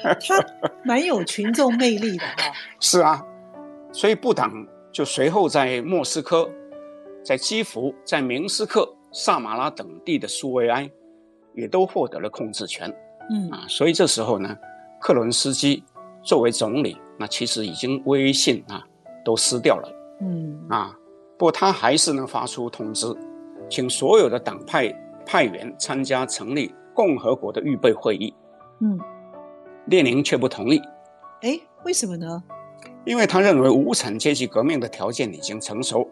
[0.03, 0.47] 他
[0.85, 2.53] 蛮有群众魅力的哈。
[2.79, 3.25] 是啊，
[3.91, 4.53] 所以布党
[4.93, 6.49] 就随后在莫斯科、
[7.25, 10.91] 在基辅、在明斯克、萨马拉等地的苏维埃，
[11.55, 12.95] 也都获得了控制权。
[13.31, 14.57] 嗯啊，所以这时候呢，
[15.01, 15.83] 克伦斯基
[16.23, 18.85] 作为总理，那其实已经威信啊
[19.25, 19.89] 都失掉了。
[20.21, 20.95] 嗯啊，
[21.39, 23.07] 不过他还是能发出通知，
[23.71, 24.93] 请所有的党派
[25.25, 28.35] 派员参加成立共和国的预备会议。
[28.81, 28.99] 嗯，
[29.87, 30.81] 列宁却不同意。
[31.43, 32.43] 哎，为什么呢？
[33.05, 36.09] 因为他认为无产阶级革命的条件已经成熟，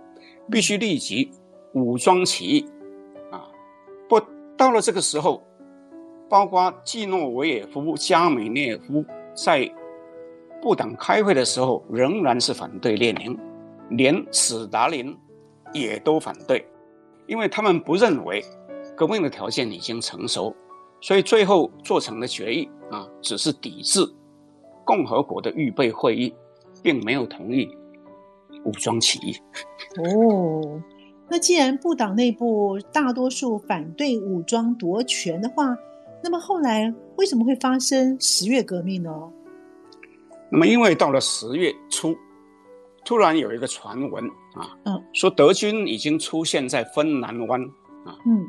[0.50, 1.30] 必须立即
[1.72, 2.68] 武装起义。
[3.30, 3.48] 啊，
[4.08, 4.20] 不，
[4.56, 5.42] 到了这个时候，
[6.28, 9.68] 包括季诺维也夫、加米涅夫在
[10.60, 13.38] 布党开会的时候，仍然是反对列宁，
[13.90, 15.16] 连史达林
[15.72, 16.66] 也都反对，
[17.26, 18.44] 因为他们不认为
[18.96, 20.54] 革命的条件已经成熟，
[21.00, 24.00] 所以最后做成的决议啊，只是抵制
[24.84, 26.34] 共和国的预备会议。
[26.82, 27.68] 并没有同意
[28.64, 29.36] 武装起义。
[30.02, 30.80] 哦，
[31.28, 35.76] 那既然布党内部大多数反对武装夺权的话，
[36.22, 39.10] 那么后来为什么会发生十月革命呢？
[40.50, 42.16] 那么，因为到了十月初，
[43.04, 47.60] 突然有一个传闻啊，嗯，说德军已经出现在芬兰湾
[48.06, 48.42] 啊，嗯，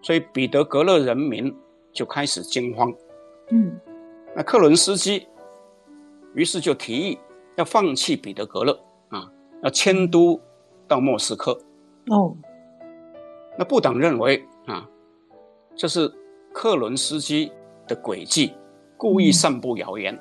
[0.00, 1.54] 所以彼得格勒人民
[1.94, 2.92] 就开始惊慌，
[3.50, 3.80] 嗯，
[4.36, 5.26] 那克伦斯基
[6.34, 7.18] 于是就提议。
[7.56, 8.76] 要放弃彼得格勒
[9.10, 9.30] 啊，
[9.62, 10.40] 要迁都
[10.88, 11.52] 到莫斯科。
[12.08, 12.36] 哦，
[13.56, 14.84] 那布党认为啊，
[15.76, 16.12] 这是
[16.52, 17.52] 克伦斯基
[17.86, 18.54] 的诡计，
[18.96, 20.16] 故意散布谣言。
[20.16, 20.20] 嗯、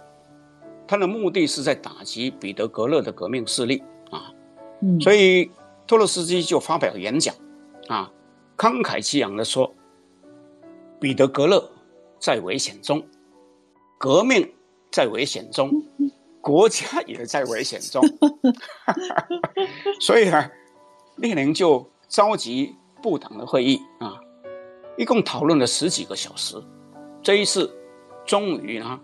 [0.88, 3.82] 他的目的是在打击彼得格勒的革命势力
[4.12, 4.32] 啊。
[4.82, 5.50] 嗯，所以
[5.88, 7.34] 托洛斯基就发表演讲
[7.88, 8.12] 啊，
[8.56, 9.74] 慷慨激昂地说
[11.04, 11.70] ：“彼得格勒
[12.18, 13.06] 在危险中，
[14.00, 14.50] 革命
[14.90, 15.70] 在危险中。
[15.98, 18.02] 嗯”国家也在危险中，
[20.02, 20.52] 所以呢，
[21.16, 24.20] 列宁就召集部党的会议啊，
[24.98, 26.62] 一共讨论了十几个小时。
[27.22, 27.74] 这一次，
[28.26, 29.00] 终于呢，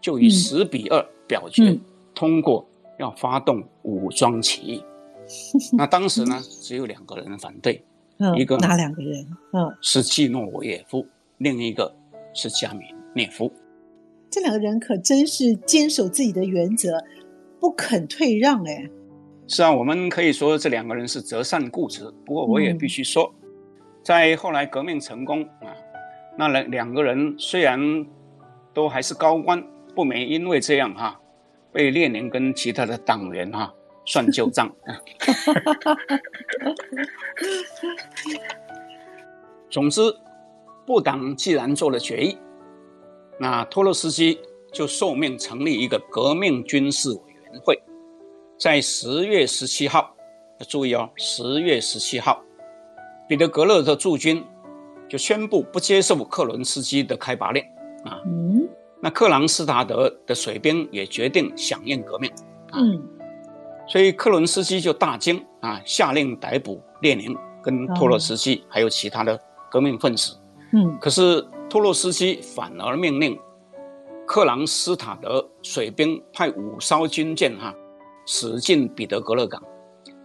[0.00, 1.80] 就以十比二表决、嗯、
[2.14, 2.66] 通过
[2.98, 4.82] 要发动武装起义。
[4.82, 7.84] 嗯、 那当时呢，只有两个人反对，
[8.16, 9.26] 嗯、一个哪两个人？
[9.52, 11.06] 嗯，是季诺维也夫，
[11.38, 11.96] 另一个
[12.34, 13.52] 是加米涅夫。
[14.30, 17.02] 这两个人可真是坚守自己的原则，
[17.58, 18.62] 不肯退让。
[18.64, 18.88] 哎，
[19.46, 22.04] 是啊，我们可以说这两个人是择善固执。
[22.26, 23.48] 不过我也必须说，嗯、
[24.04, 25.74] 在后来革命成功啊，
[26.36, 27.80] 那两两个人虽然
[28.74, 31.20] 都还是高官，不免因为这样哈、啊，
[31.72, 33.72] 被列宁跟其他的党员哈、啊、
[34.04, 34.70] 算旧账。
[39.70, 40.00] 总之，
[40.88, 42.38] 布党既然做了决议。
[43.38, 44.40] 那托洛斯基
[44.72, 47.78] 就受命成立一个革命军事委员会，
[48.58, 50.16] 在十月十七号，
[50.58, 52.42] 要注意哦，十月十七号，
[53.28, 54.42] 彼得格勒的驻军
[55.10, 57.62] 就宣布不接受克伦斯基的开拔令
[58.06, 58.22] 啊。
[58.24, 58.66] 嗯。
[58.98, 62.32] 那克朗斯塔德的水兵也决定响应革命。
[62.72, 62.98] 嗯。
[63.86, 69.38] 所以克伦斯基就大惊啊，下令逮捕列宁跟托洛斯基还有其他的
[69.70, 70.34] 革命分子。
[70.72, 70.98] 嗯。
[71.00, 71.46] 可是。
[71.70, 73.38] 托洛斯基反而命令
[74.26, 77.74] 克朗斯塔德水兵派五艘军舰哈
[78.24, 79.62] 驶进彼得格勒港，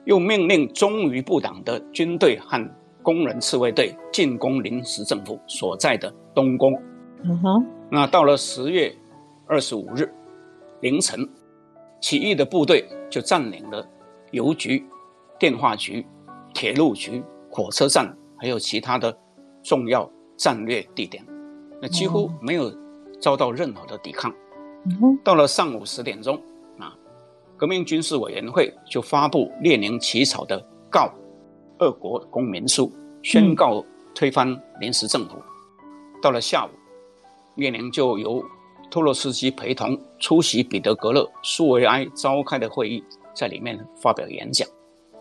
[0.06, 2.66] 又命令忠于布党的军队和
[3.02, 6.72] 工人自卫队进攻临时政府所在的东宫。
[7.26, 8.96] 嗯哼，那到了十月
[9.46, 10.10] 二十五日
[10.80, 11.30] 凌晨，
[12.00, 13.86] 起义的部队就占领了
[14.32, 14.82] 邮局、
[15.38, 16.08] 电话局、
[16.54, 19.14] 铁路局、火车站，还有其他的
[19.62, 20.10] 重要
[20.44, 21.26] 战略地点。
[21.82, 22.70] 那几乎没有
[23.22, 24.30] 遭到任何的抵抗。
[25.24, 26.36] 到了上午十点钟，
[26.78, 26.94] 啊，
[27.56, 31.10] 革命军事委员会就发布列宁起草的告
[31.80, 33.82] 俄国公民书，宣告
[34.14, 35.38] 推翻临时政府。
[36.22, 36.70] 到了下午，
[37.56, 38.44] 列宁就由
[38.92, 43.02] 托洛斯基陪同出席彼得格勒苏维埃召开的会议，
[43.34, 44.68] 在里面发表演讲。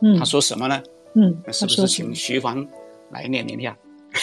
[0.00, 0.82] 嗯，他说什么呢？
[1.14, 2.66] 嗯，那是不是请徐凡
[3.12, 3.76] 来念一下？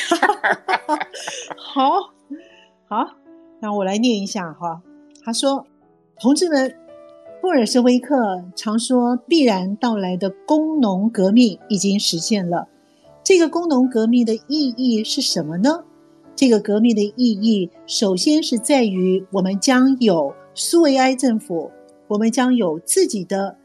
[1.58, 2.14] 好。
[2.88, 3.06] 好，
[3.60, 4.82] 那我来念一下哈。
[5.24, 5.68] 他说
[6.20, 6.76] ：“同志们，
[7.40, 12.68] 布尔什维克常说必然到来的工农革命已经实现了。
[13.24, 15.84] 这个工农革命的意义是什么呢？
[16.36, 21.70] 这个革命的意义，首先是在于我们将有苏维埃政府，
[22.08, 23.58] 我们将有自己的，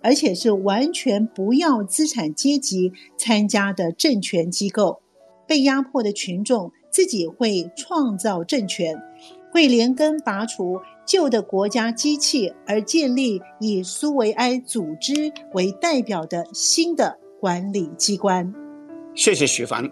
[0.00, 5.02] 而且是完全不要资产阶级参加的政权机构，
[5.46, 9.02] 被压迫的群众。”自己会创造政权，
[9.50, 18.52] 会连根拔除旧的国家机器，而建立以苏维埃组织为代表的新的管理机关。
[19.14, 19.90] 谢谢许凡。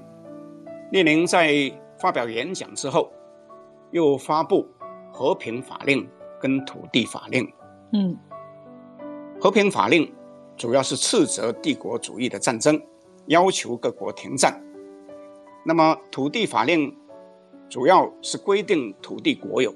[0.91, 3.11] 列宁在发表演讲之后，
[3.93, 4.67] 又发布
[5.11, 6.07] 和平法令
[6.39, 7.51] 跟土地法令。
[7.95, 8.15] 嗯，
[9.41, 10.13] 和平法令
[10.55, 12.79] 主要是斥责帝国主义的战争，
[13.29, 14.63] 要求各国停战。
[15.65, 16.95] 那么土地法令
[17.69, 19.75] 主要是规定土地国有。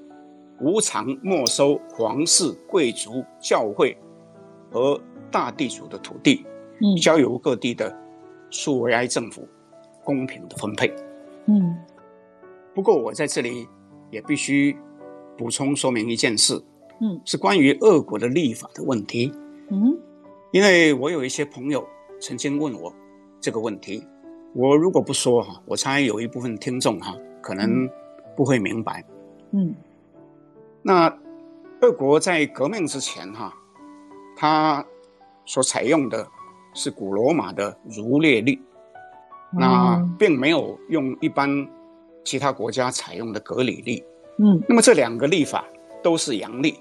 [0.61, 3.97] 无偿没收皇室、贵族、教会
[4.71, 4.97] 和
[5.29, 6.45] 大地主的土地，
[6.79, 7.93] 嗯，交由各地的
[8.49, 9.45] 苏维埃政府
[10.01, 10.89] 公平的分配。
[11.47, 11.77] 嗯，
[12.73, 13.67] 不过我在这里
[14.09, 14.73] 也必须
[15.37, 16.53] 补充说明一件事，
[17.01, 19.29] 嗯，是关于俄国的立法的问题。
[19.69, 19.93] 嗯，
[20.53, 21.85] 因为我有一些朋友
[22.21, 22.95] 曾经问我
[23.41, 24.01] 这个问题，
[24.55, 27.89] 我如果不说哈，我猜有一部分听众哈可能
[28.37, 29.03] 不会明白。
[29.51, 29.75] 嗯。
[30.81, 31.13] 那
[31.81, 33.53] 俄国在革命之前，哈，
[34.37, 34.85] 它
[35.45, 36.25] 所采用的
[36.73, 38.57] 是古罗马的儒略历，
[39.51, 41.67] 那并没有用一般
[42.23, 44.01] 其他国家采用的格里历。
[44.39, 45.65] 嗯，那么这两个历法
[46.01, 46.79] 都是阳历，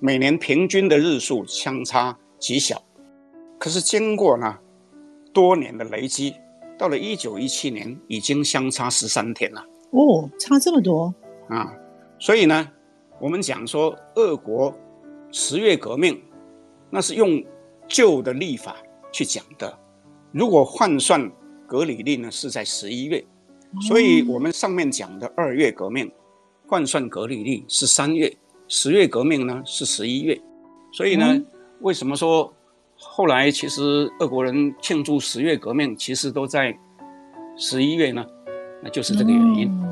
[0.00, 2.82] 每年平均的日数相差极小，
[3.60, 4.58] 可是经过呢
[5.32, 6.34] 多年的累积，
[6.82, 9.64] 到了一九一七年已经相差十三天了。
[9.92, 11.14] 哦，差这么多
[11.48, 11.72] 啊！
[12.18, 12.68] 所以呢。
[13.20, 14.76] 我们讲说，俄国
[15.30, 16.20] 十月革命，
[16.90, 17.40] 那是用
[17.86, 18.74] 旧的历法
[19.12, 19.78] 去讲的。
[20.32, 21.30] 如果换算
[21.68, 23.24] 格里历呢，是在十一月，
[23.86, 26.10] 所以我们上面讲的二月革命，
[26.66, 30.36] 换算格里历是三月，十月革命呢是十一月。
[30.92, 31.40] 所以呢，
[31.82, 32.52] 为什么说
[33.04, 36.74] 后来其实俄国人庆祝十月革命，其实都在
[37.56, 38.24] 十一月呢？
[38.80, 39.82] 那就是这个原因。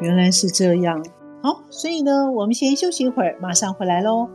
[0.00, 1.04] 原来是这样。
[1.42, 4.28] 好，所以呢，我们先休息一会儿，马上回来喽。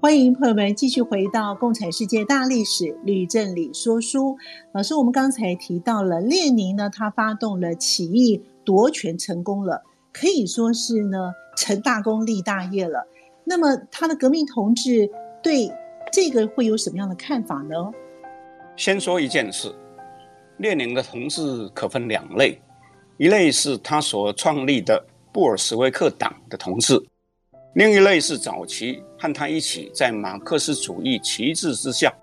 [0.00, 4.32] 欢迎朋友们继续回到《共产世界大历史吕振理说书》。
[4.72, 9.82] 老师，我们刚才提到了列宁呢，他发动了起义，夺权成功了，
[10.14, 11.18] 可以说是呢
[11.56, 13.06] 成大功立大业了。
[13.44, 15.10] 那么他的革命同志
[15.42, 15.70] 对
[16.10, 17.74] 这个会有什么样的看法呢？
[18.76, 19.70] 先说一件事。
[20.58, 22.56] 列宁的同志可分两类，
[23.16, 26.96] 一类是他所创立的布尔什维克党的同志，
[27.74, 32.14] 另一类是早期和他一起在马克思主义旗帜之下，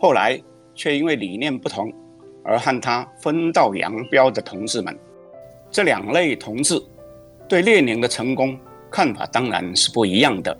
[0.00, 0.40] 后来
[0.72, 1.92] 却因为理念不同
[2.44, 4.96] 而和他分道扬镳的同志们。
[5.68, 6.80] 这两类同志
[7.48, 8.58] 对列宁的成功
[8.90, 10.56] 看法当然是不一样的。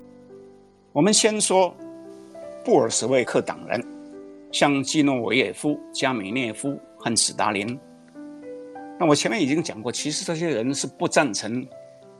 [0.91, 1.75] 我们先说
[2.63, 3.83] 布尔什维克党人，
[4.51, 6.79] 像基诺维耶夫、加米涅夫。
[6.97, 7.79] 和史达林，
[8.99, 11.63] 那我前面已经讲过，其实这些人是不赞成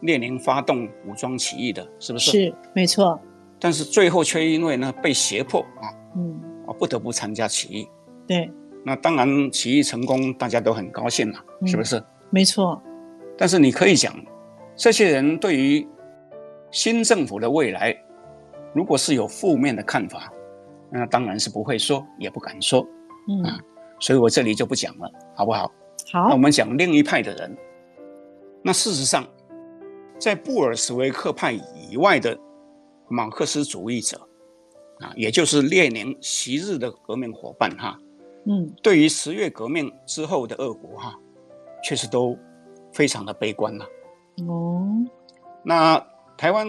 [0.01, 2.29] 列宁发动武装起义的，是不是？
[2.29, 3.19] 是，没错。
[3.59, 7.87] 但是最后却因为呢被胁迫啊，嗯，啊不得不参加起义。
[8.27, 8.47] 对。
[8.83, 12.03] 那当然起义成功，大家都很高兴了，嗯，是不是？
[12.29, 12.79] 没错。
[13.35, 14.13] 但是你可以讲，
[14.75, 15.87] 这些人对于
[16.71, 17.95] 新政府的未来，
[18.73, 20.31] 如果是有负面的看法，
[20.89, 22.85] 那当然是不会说，也不敢说，
[23.27, 23.43] 嗯。
[23.43, 23.59] 啊
[23.97, 25.71] 所以我这里就不讲了，好不好？
[26.11, 26.27] 好。
[26.27, 27.57] 那我们讲另一派的人。
[28.61, 29.25] 那事实上，
[30.19, 32.37] 在布尔什维克派以外的
[33.07, 34.19] 马克思主义者，
[34.99, 37.97] 啊，也就是列宁昔日的革命伙伴哈，
[38.45, 41.17] 嗯，对于十月革命之后的俄国哈，
[41.81, 42.37] 确实都
[42.91, 43.85] 非常的悲观了。
[44.47, 45.05] 哦。
[45.63, 46.03] 那
[46.37, 46.67] 台湾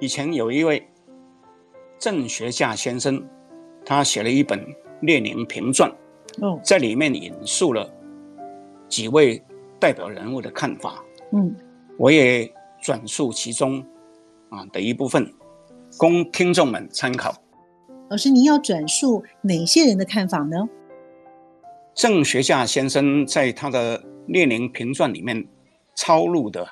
[0.00, 0.86] 以前有一位
[1.98, 3.22] 郑学稼先生，
[3.84, 4.58] 他写了一本
[5.00, 5.90] 《列宁评传》。
[6.42, 7.90] 哦在里面引述了
[8.88, 9.42] 几位
[9.80, 11.02] 代表人物的看法，
[11.32, 11.56] 嗯，
[11.96, 12.52] 我也
[12.82, 13.82] 转述其中
[14.50, 15.32] 啊的一部分，
[15.96, 17.34] 供听众们参考。
[18.10, 20.68] 老师，您要转述哪些人的看法呢？
[21.94, 25.42] 郑学稼先生在他的《列宁评传》里面
[25.96, 26.68] 抄录的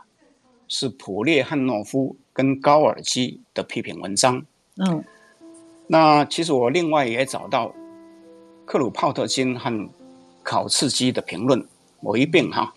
[0.69, 4.45] 是普列汉诺夫跟高尔基的批评文章。
[4.77, 5.03] 嗯，
[5.89, 7.75] 那其实我另外也找到。
[8.67, 9.91] 克鲁泡特金和
[10.43, 11.63] 考茨基的评论，
[12.01, 12.73] 我一并哈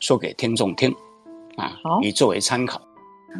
[0.00, 0.92] 说给听众听，
[1.56, 2.82] 啊，以作为参考。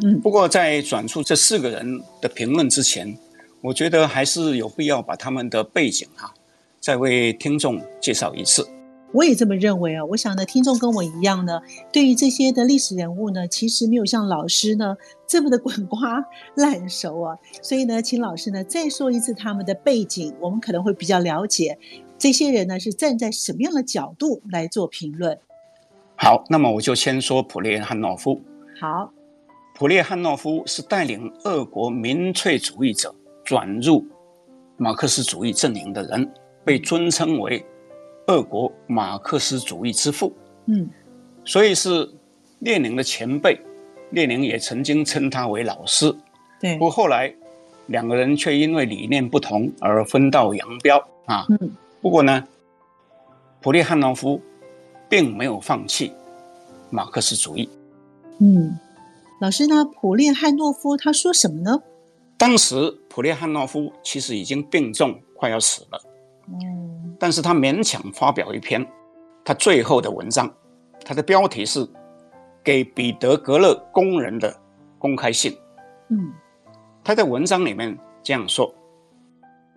[0.01, 3.17] 嗯，不过在转述这四个人的评论之前，
[3.59, 6.33] 我觉得还是有必要把他们的背景哈
[6.79, 8.65] 再为听众介绍一次。
[9.13, 11.61] 我也这么认为啊，我想呢，听众跟我一样呢，
[11.91, 14.97] 对于这些的历史人物呢，其实没有像老师呢
[15.27, 17.37] 这么的滚瓜烂熟啊。
[17.61, 21.77] 所以呢，请老师呢再说一次他们的背景，我们可能会比较了解
[22.17, 25.37] 这些人呢是站在什么样的角度来做评论？
[26.15, 28.41] 好，那么我就先说普列汉诺夫。
[28.81, 29.11] 好，
[29.75, 34.03] 普列汉诺夫是带领俄国民粹主义者转入
[34.77, 36.27] 马克思主义阵营的人，
[36.65, 37.63] 被尊称为
[38.27, 40.33] 俄国马克思主义之父。
[40.65, 40.89] 嗯，
[41.43, 42.09] 所以是
[42.59, 43.59] 列宁的前辈，
[44.11, 46.13] 列宁也曾经称他为老师。
[46.59, 47.33] 对，不过后来
[47.87, 51.45] 两个人却因为理念不同而分道扬镳啊。
[51.49, 51.71] 嗯，
[52.01, 52.47] 不过呢，
[53.61, 54.41] 普列汉诺夫
[55.09, 56.13] 并没有放弃
[56.89, 57.69] 马克思主义。
[58.39, 58.79] 嗯，
[59.41, 61.81] 老师呢，普列汉诺夫他说什么呢？
[62.37, 66.01] 当时普列汉诺夫其实已经病重，快要死了。
[66.47, 68.85] 嗯，但是他勉强发表一篇
[69.45, 70.51] 他最后的文章，
[71.05, 71.85] 他的标题是
[72.63, 74.55] 《给彼得格勒工人的
[74.97, 75.51] 公开信》。
[76.09, 76.33] 嗯。
[77.03, 78.73] 他在文章里面这样说：“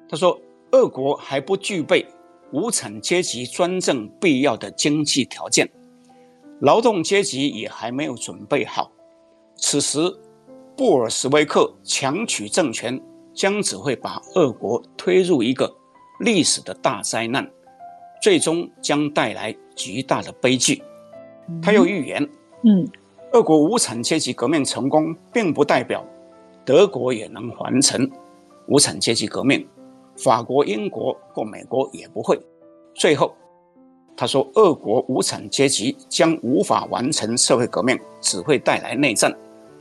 [0.09, 0.41] 他说，
[0.71, 2.07] 俄国还不具备
[2.53, 5.69] 无产阶级专政必要的经济条件，
[6.61, 8.93] 劳动阶级也还没有准备好。
[9.57, 9.99] 此时，
[10.77, 13.01] 布尔什维克强取政权，
[13.35, 15.69] 将只会把俄国推入一个
[16.21, 17.49] 历史的大灾难，
[18.21, 20.83] 最终将带来极大的悲剧。”
[21.63, 22.29] 他又预言
[22.65, 22.89] ：“嗯，
[23.33, 26.05] 俄国无产阶级革命成功，并不代表。”
[26.65, 28.11] 德国也能完成
[28.67, 29.65] 无产阶级革命，
[30.17, 32.37] 法国、英国或美国也不会。
[32.93, 33.33] 最后，
[34.17, 39.33] 他说，俄国无产阶级将无法完成社会革命，只会带来内战，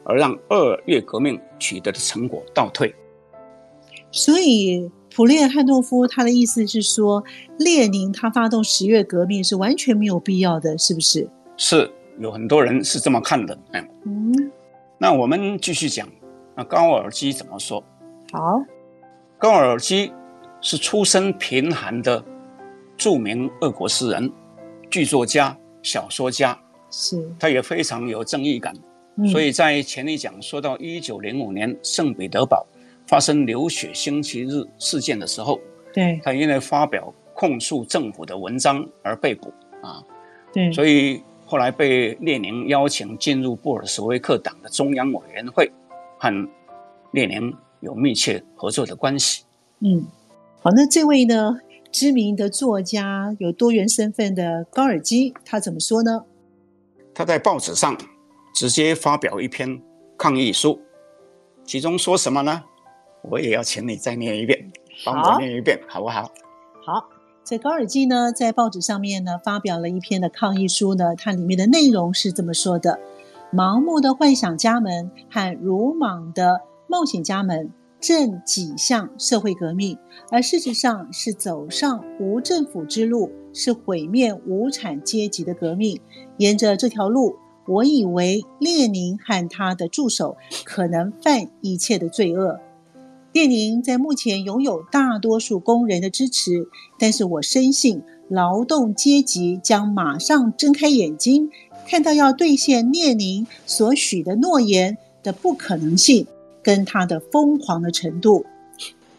[0.03, 2.93] 而让二月革命取得的成果倒退。
[4.11, 7.23] 所以，普列汉诺夫他的意思是说，
[7.57, 11.25] 列宁他发动十月革命是完全没有必要的，是不是？
[11.55, 11.89] 是，
[12.19, 13.57] 有很多人是这么看的。
[14.03, 14.51] 嗯，
[14.97, 16.05] 那我们继续讲。
[16.53, 17.81] 那高尔基怎么说？
[18.33, 18.61] 好，
[19.37, 20.11] 高尔基
[20.59, 22.21] 是出身贫寒的
[22.97, 24.29] 著名俄国诗人、
[24.89, 26.59] 剧作家、小说家，
[26.91, 28.73] 是，他也非常有正义感，
[29.15, 32.65] 嗯、所以在前一讲说到一九零五年圣彼得堡
[33.07, 35.59] 发生流血星期日事件的时候，
[35.93, 40.03] 对，他因为发表控诉政府的文章而被捕啊，
[40.53, 45.71] 对，所以后来被列宁邀请进入布尔什维克党的中央委员会。
[46.17, 46.49] 和
[47.11, 49.43] 列宁有密切合作的关系。
[49.79, 50.05] 嗯，
[50.61, 51.59] 好，那这位呢，
[51.91, 56.23] 知名的作家，有多元身份的高尔基，他怎么说呢？
[57.13, 57.95] 他在报纸上
[58.55, 59.79] 直接发表一篇
[60.17, 60.79] 抗议书，
[61.65, 62.63] 其中说什么呢？
[63.29, 64.71] 我也要请你再念一遍，
[65.05, 66.31] 帮我念一遍，好，好不好？
[66.85, 67.09] 好，
[67.43, 72.99] 在高尔基呢，在报纸上面呢，发表了一篇的抗议书呢，它里面的内容是这么说的。
[73.53, 77.71] 盲目的幻想家们和鲁莽的冒险家们
[78.01, 79.97] 正挤向社会革命，
[80.29, 85.99] 而事实上是走上无政府之路，是毁灭无产阶级的革命。
[86.37, 92.59] 沿着这条路，我以为列宁和他的助手可能犯一切的罪恶。
[93.35, 101.49] 列宁在目前拥有大多数工人的支持，但是我深信劳动阶级将马上睁开眼睛。
[101.85, 106.25] 看到要兑现列宁所许的诺言的不可能性，
[106.63, 108.45] 跟他的疯狂的程度，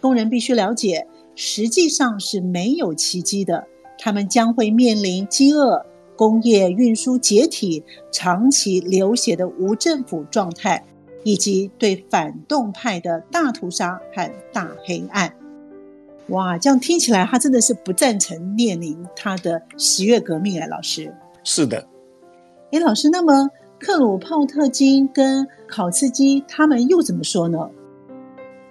[0.01, 3.67] 工人必须了解，实际上是没有奇迹的。
[3.99, 5.85] 他们将会面临饥饿、
[6.17, 10.83] 工业运输解体、长期流血的无政府状态，
[11.27, 15.35] 以及对反动派的大屠杀和大黑暗。
[16.29, 21.13] 哇，这样听起来，他真的是不赞成列宁他的十月革命哎，老师。
[21.43, 21.85] 是的。
[22.71, 23.51] 哎，老师，那么
[23.81, 27.59] 克鲁泡特金跟考茨基他们又怎么说呢？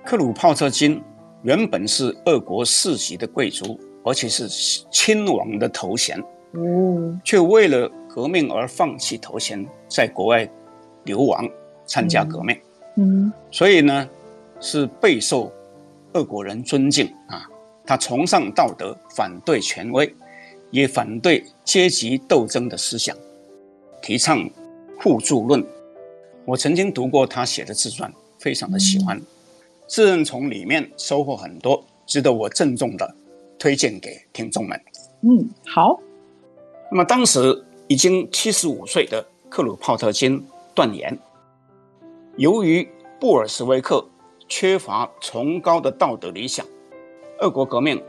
[0.05, 1.03] 克鲁泡特金
[1.43, 4.47] 原本是俄国世袭的贵族，而且是
[4.89, 6.17] 亲王的头衔，
[6.53, 10.49] 哦，却为了革命而放弃头衔，在国外
[11.03, 11.45] 流亡
[11.85, 12.57] 参加革命。
[12.95, 14.09] 嗯，所以呢，
[14.59, 15.51] 是备受
[16.13, 17.49] 俄国人尊敬啊。
[17.85, 20.11] 他崇尚道德，反对权威，
[20.71, 23.15] 也反对阶级斗争的思想。
[24.01, 24.49] 提倡
[24.99, 25.63] 互助论，
[26.45, 29.21] 我曾经读过他写的自传，非常的喜欢，
[29.87, 33.15] 自认从里面收获很多，值得我郑重的
[33.59, 34.79] 推荐给听众们。
[35.21, 35.99] 嗯，好。
[36.91, 41.17] 那么当时已经七十五岁的克鲁泡特金断言，
[42.37, 42.85] 由于
[43.19, 44.05] 布尔什维克
[44.49, 46.65] 缺乏崇高的道德理想，
[47.39, 48.01] 俄国革命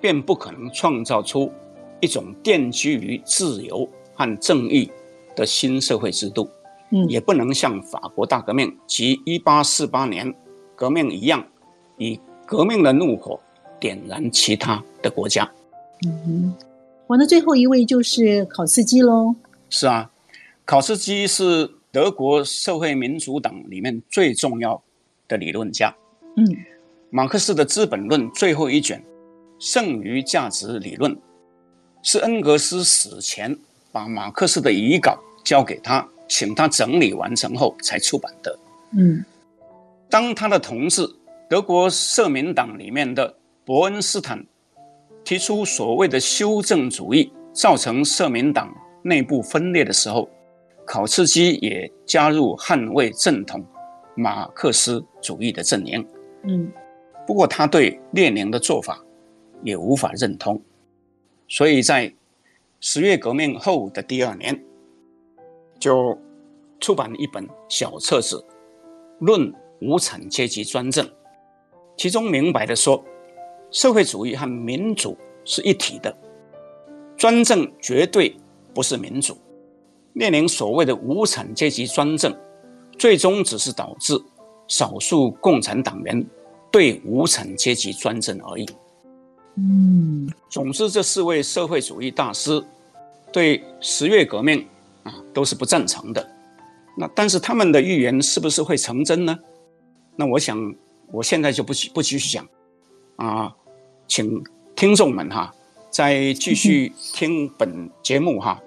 [0.00, 1.52] 便不可能创造出
[2.00, 4.90] 一种奠基于自由和正义
[5.36, 6.48] 的新社会制度，
[6.90, 10.34] 嗯，也不能像法国大革命及一八四八年
[10.74, 11.44] 革命一样，
[11.98, 13.38] 以革命的怒火
[13.78, 15.48] 点燃其他的国家。
[16.06, 16.54] 嗯哼，
[17.06, 19.34] 我的最后一位就是考茨基喽。
[19.68, 20.10] 是啊，
[20.64, 24.80] 考茨基是德国社会民主党里面最重要
[25.26, 25.92] 的理论家。
[26.36, 26.46] 嗯，
[27.10, 29.00] 马克思的《资本论》最后一卷
[29.58, 31.12] 《剩余价值理论》
[32.04, 33.58] 是恩格斯死前
[33.90, 38.58] 把马克思的遗稿交给他，请他整理完成后才出版的。
[38.96, 39.24] 嗯，
[40.08, 41.04] 当他的同志
[41.50, 44.46] 德国社民党里面的伯恩斯坦
[45.24, 48.72] 提出所谓的修正主义造成社民党
[49.02, 50.30] 内部分裂的时候，
[50.88, 53.62] 考茨基也加入捍卫正统
[54.16, 56.04] 马克思主义的阵营。
[56.44, 56.72] 嗯，
[57.26, 58.98] 不过他对列宁的做法
[59.62, 60.60] 也无法认同，
[61.46, 62.10] 所以在
[62.80, 64.58] 十月革命后的第二年，
[65.78, 66.18] 就
[66.80, 68.36] 出版了一本小册子
[69.18, 71.04] 《论无产阶级专政》，
[71.98, 73.04] 其中明白的说，
[73.70, 76.16] 社会主义和民主是一体的，
[77.14, 78.34] 专政绝对
[78.72, 79.36] 不是民主。
[80.18, 82.36] 列宁所谓的无产阶级专政，
[82.98, 84.20] 最终只是导致
[84.66, 86.26] 少数共产党员
[86.72, 88.66] 对无产阶级专政而已。
[89.54, 92.60] 嗯，总之，这四位社会主义大师
[93.32, 94.66] 对十月革命
[95.04, 96.28] 啊都是不赞成的。
[96.96, 99.38] 那但是他们的预言是不是会成真呢？
[100.16, 100.74] 那我想
[101.12, 102.44] 我现在就不不继续讲
[103.14, 103.54] 啊，
[104.08, 104.42] 请
[104.74, 105.54] 听众们哈
[105.90, 108.60] 再继续 听本节目哈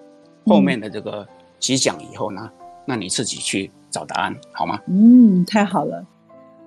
[0.45, 1.27] 后面的这个。
[1.61, 2.49] 几讲以后呢？
[2.85, 4.79] 那你自己去找答案好吗？
[4.87, 6.05] 嗯，太好了。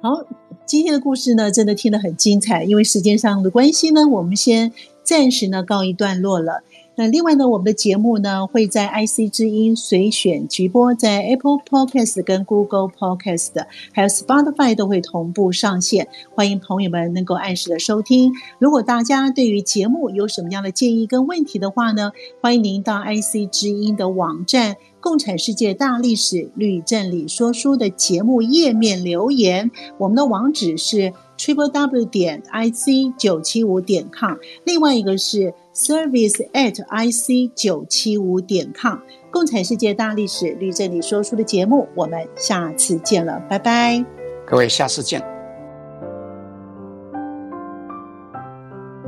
[0.01, 0.25] 好，
[0.65, 2.63] 今天的故事呢，真的听得很精彩。
[2.63, 4.73] 因为时间上的关系呢，我们先
[5.03, 6.63] 暂时呢告一段落了。
[6.97, 13.51] 那另外呢，我们的节目呢会在 IC 之音随选直播，在 Apple Podcast 跟 Google Podcast，
[13.93, 18.33] 还有 Spotify 都会同步上线，欢迎朋友们能够按时的收听。
[18.61, 29.69] 如果大家对于节目有什么样的建议跟问题的话呢，欢迎您到 IC 之音的网站《共产世界大历史吕正理说书》的节目页面留言，
[29.99, 35.53] 我们的网址是 triple w 点 ic 九七五点 com，另外一个是。
[35.75, 38.97] Service at ic 九七五点 com，
[39.33, 44.05] 共产世界大历史吕正理说书的节目，我们下次见了，拜拜。
[44.47, 45.21] 各位，下次见。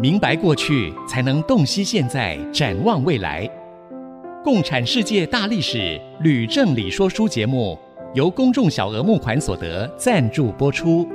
[0.01, 3.49] 明白过去，才能洞悉现在，展望未来。
[4.43, 7.79] 共产世界大历史吕正理说书节目，
[8.13, 11.07] 由公众小额募款所得赞助播出。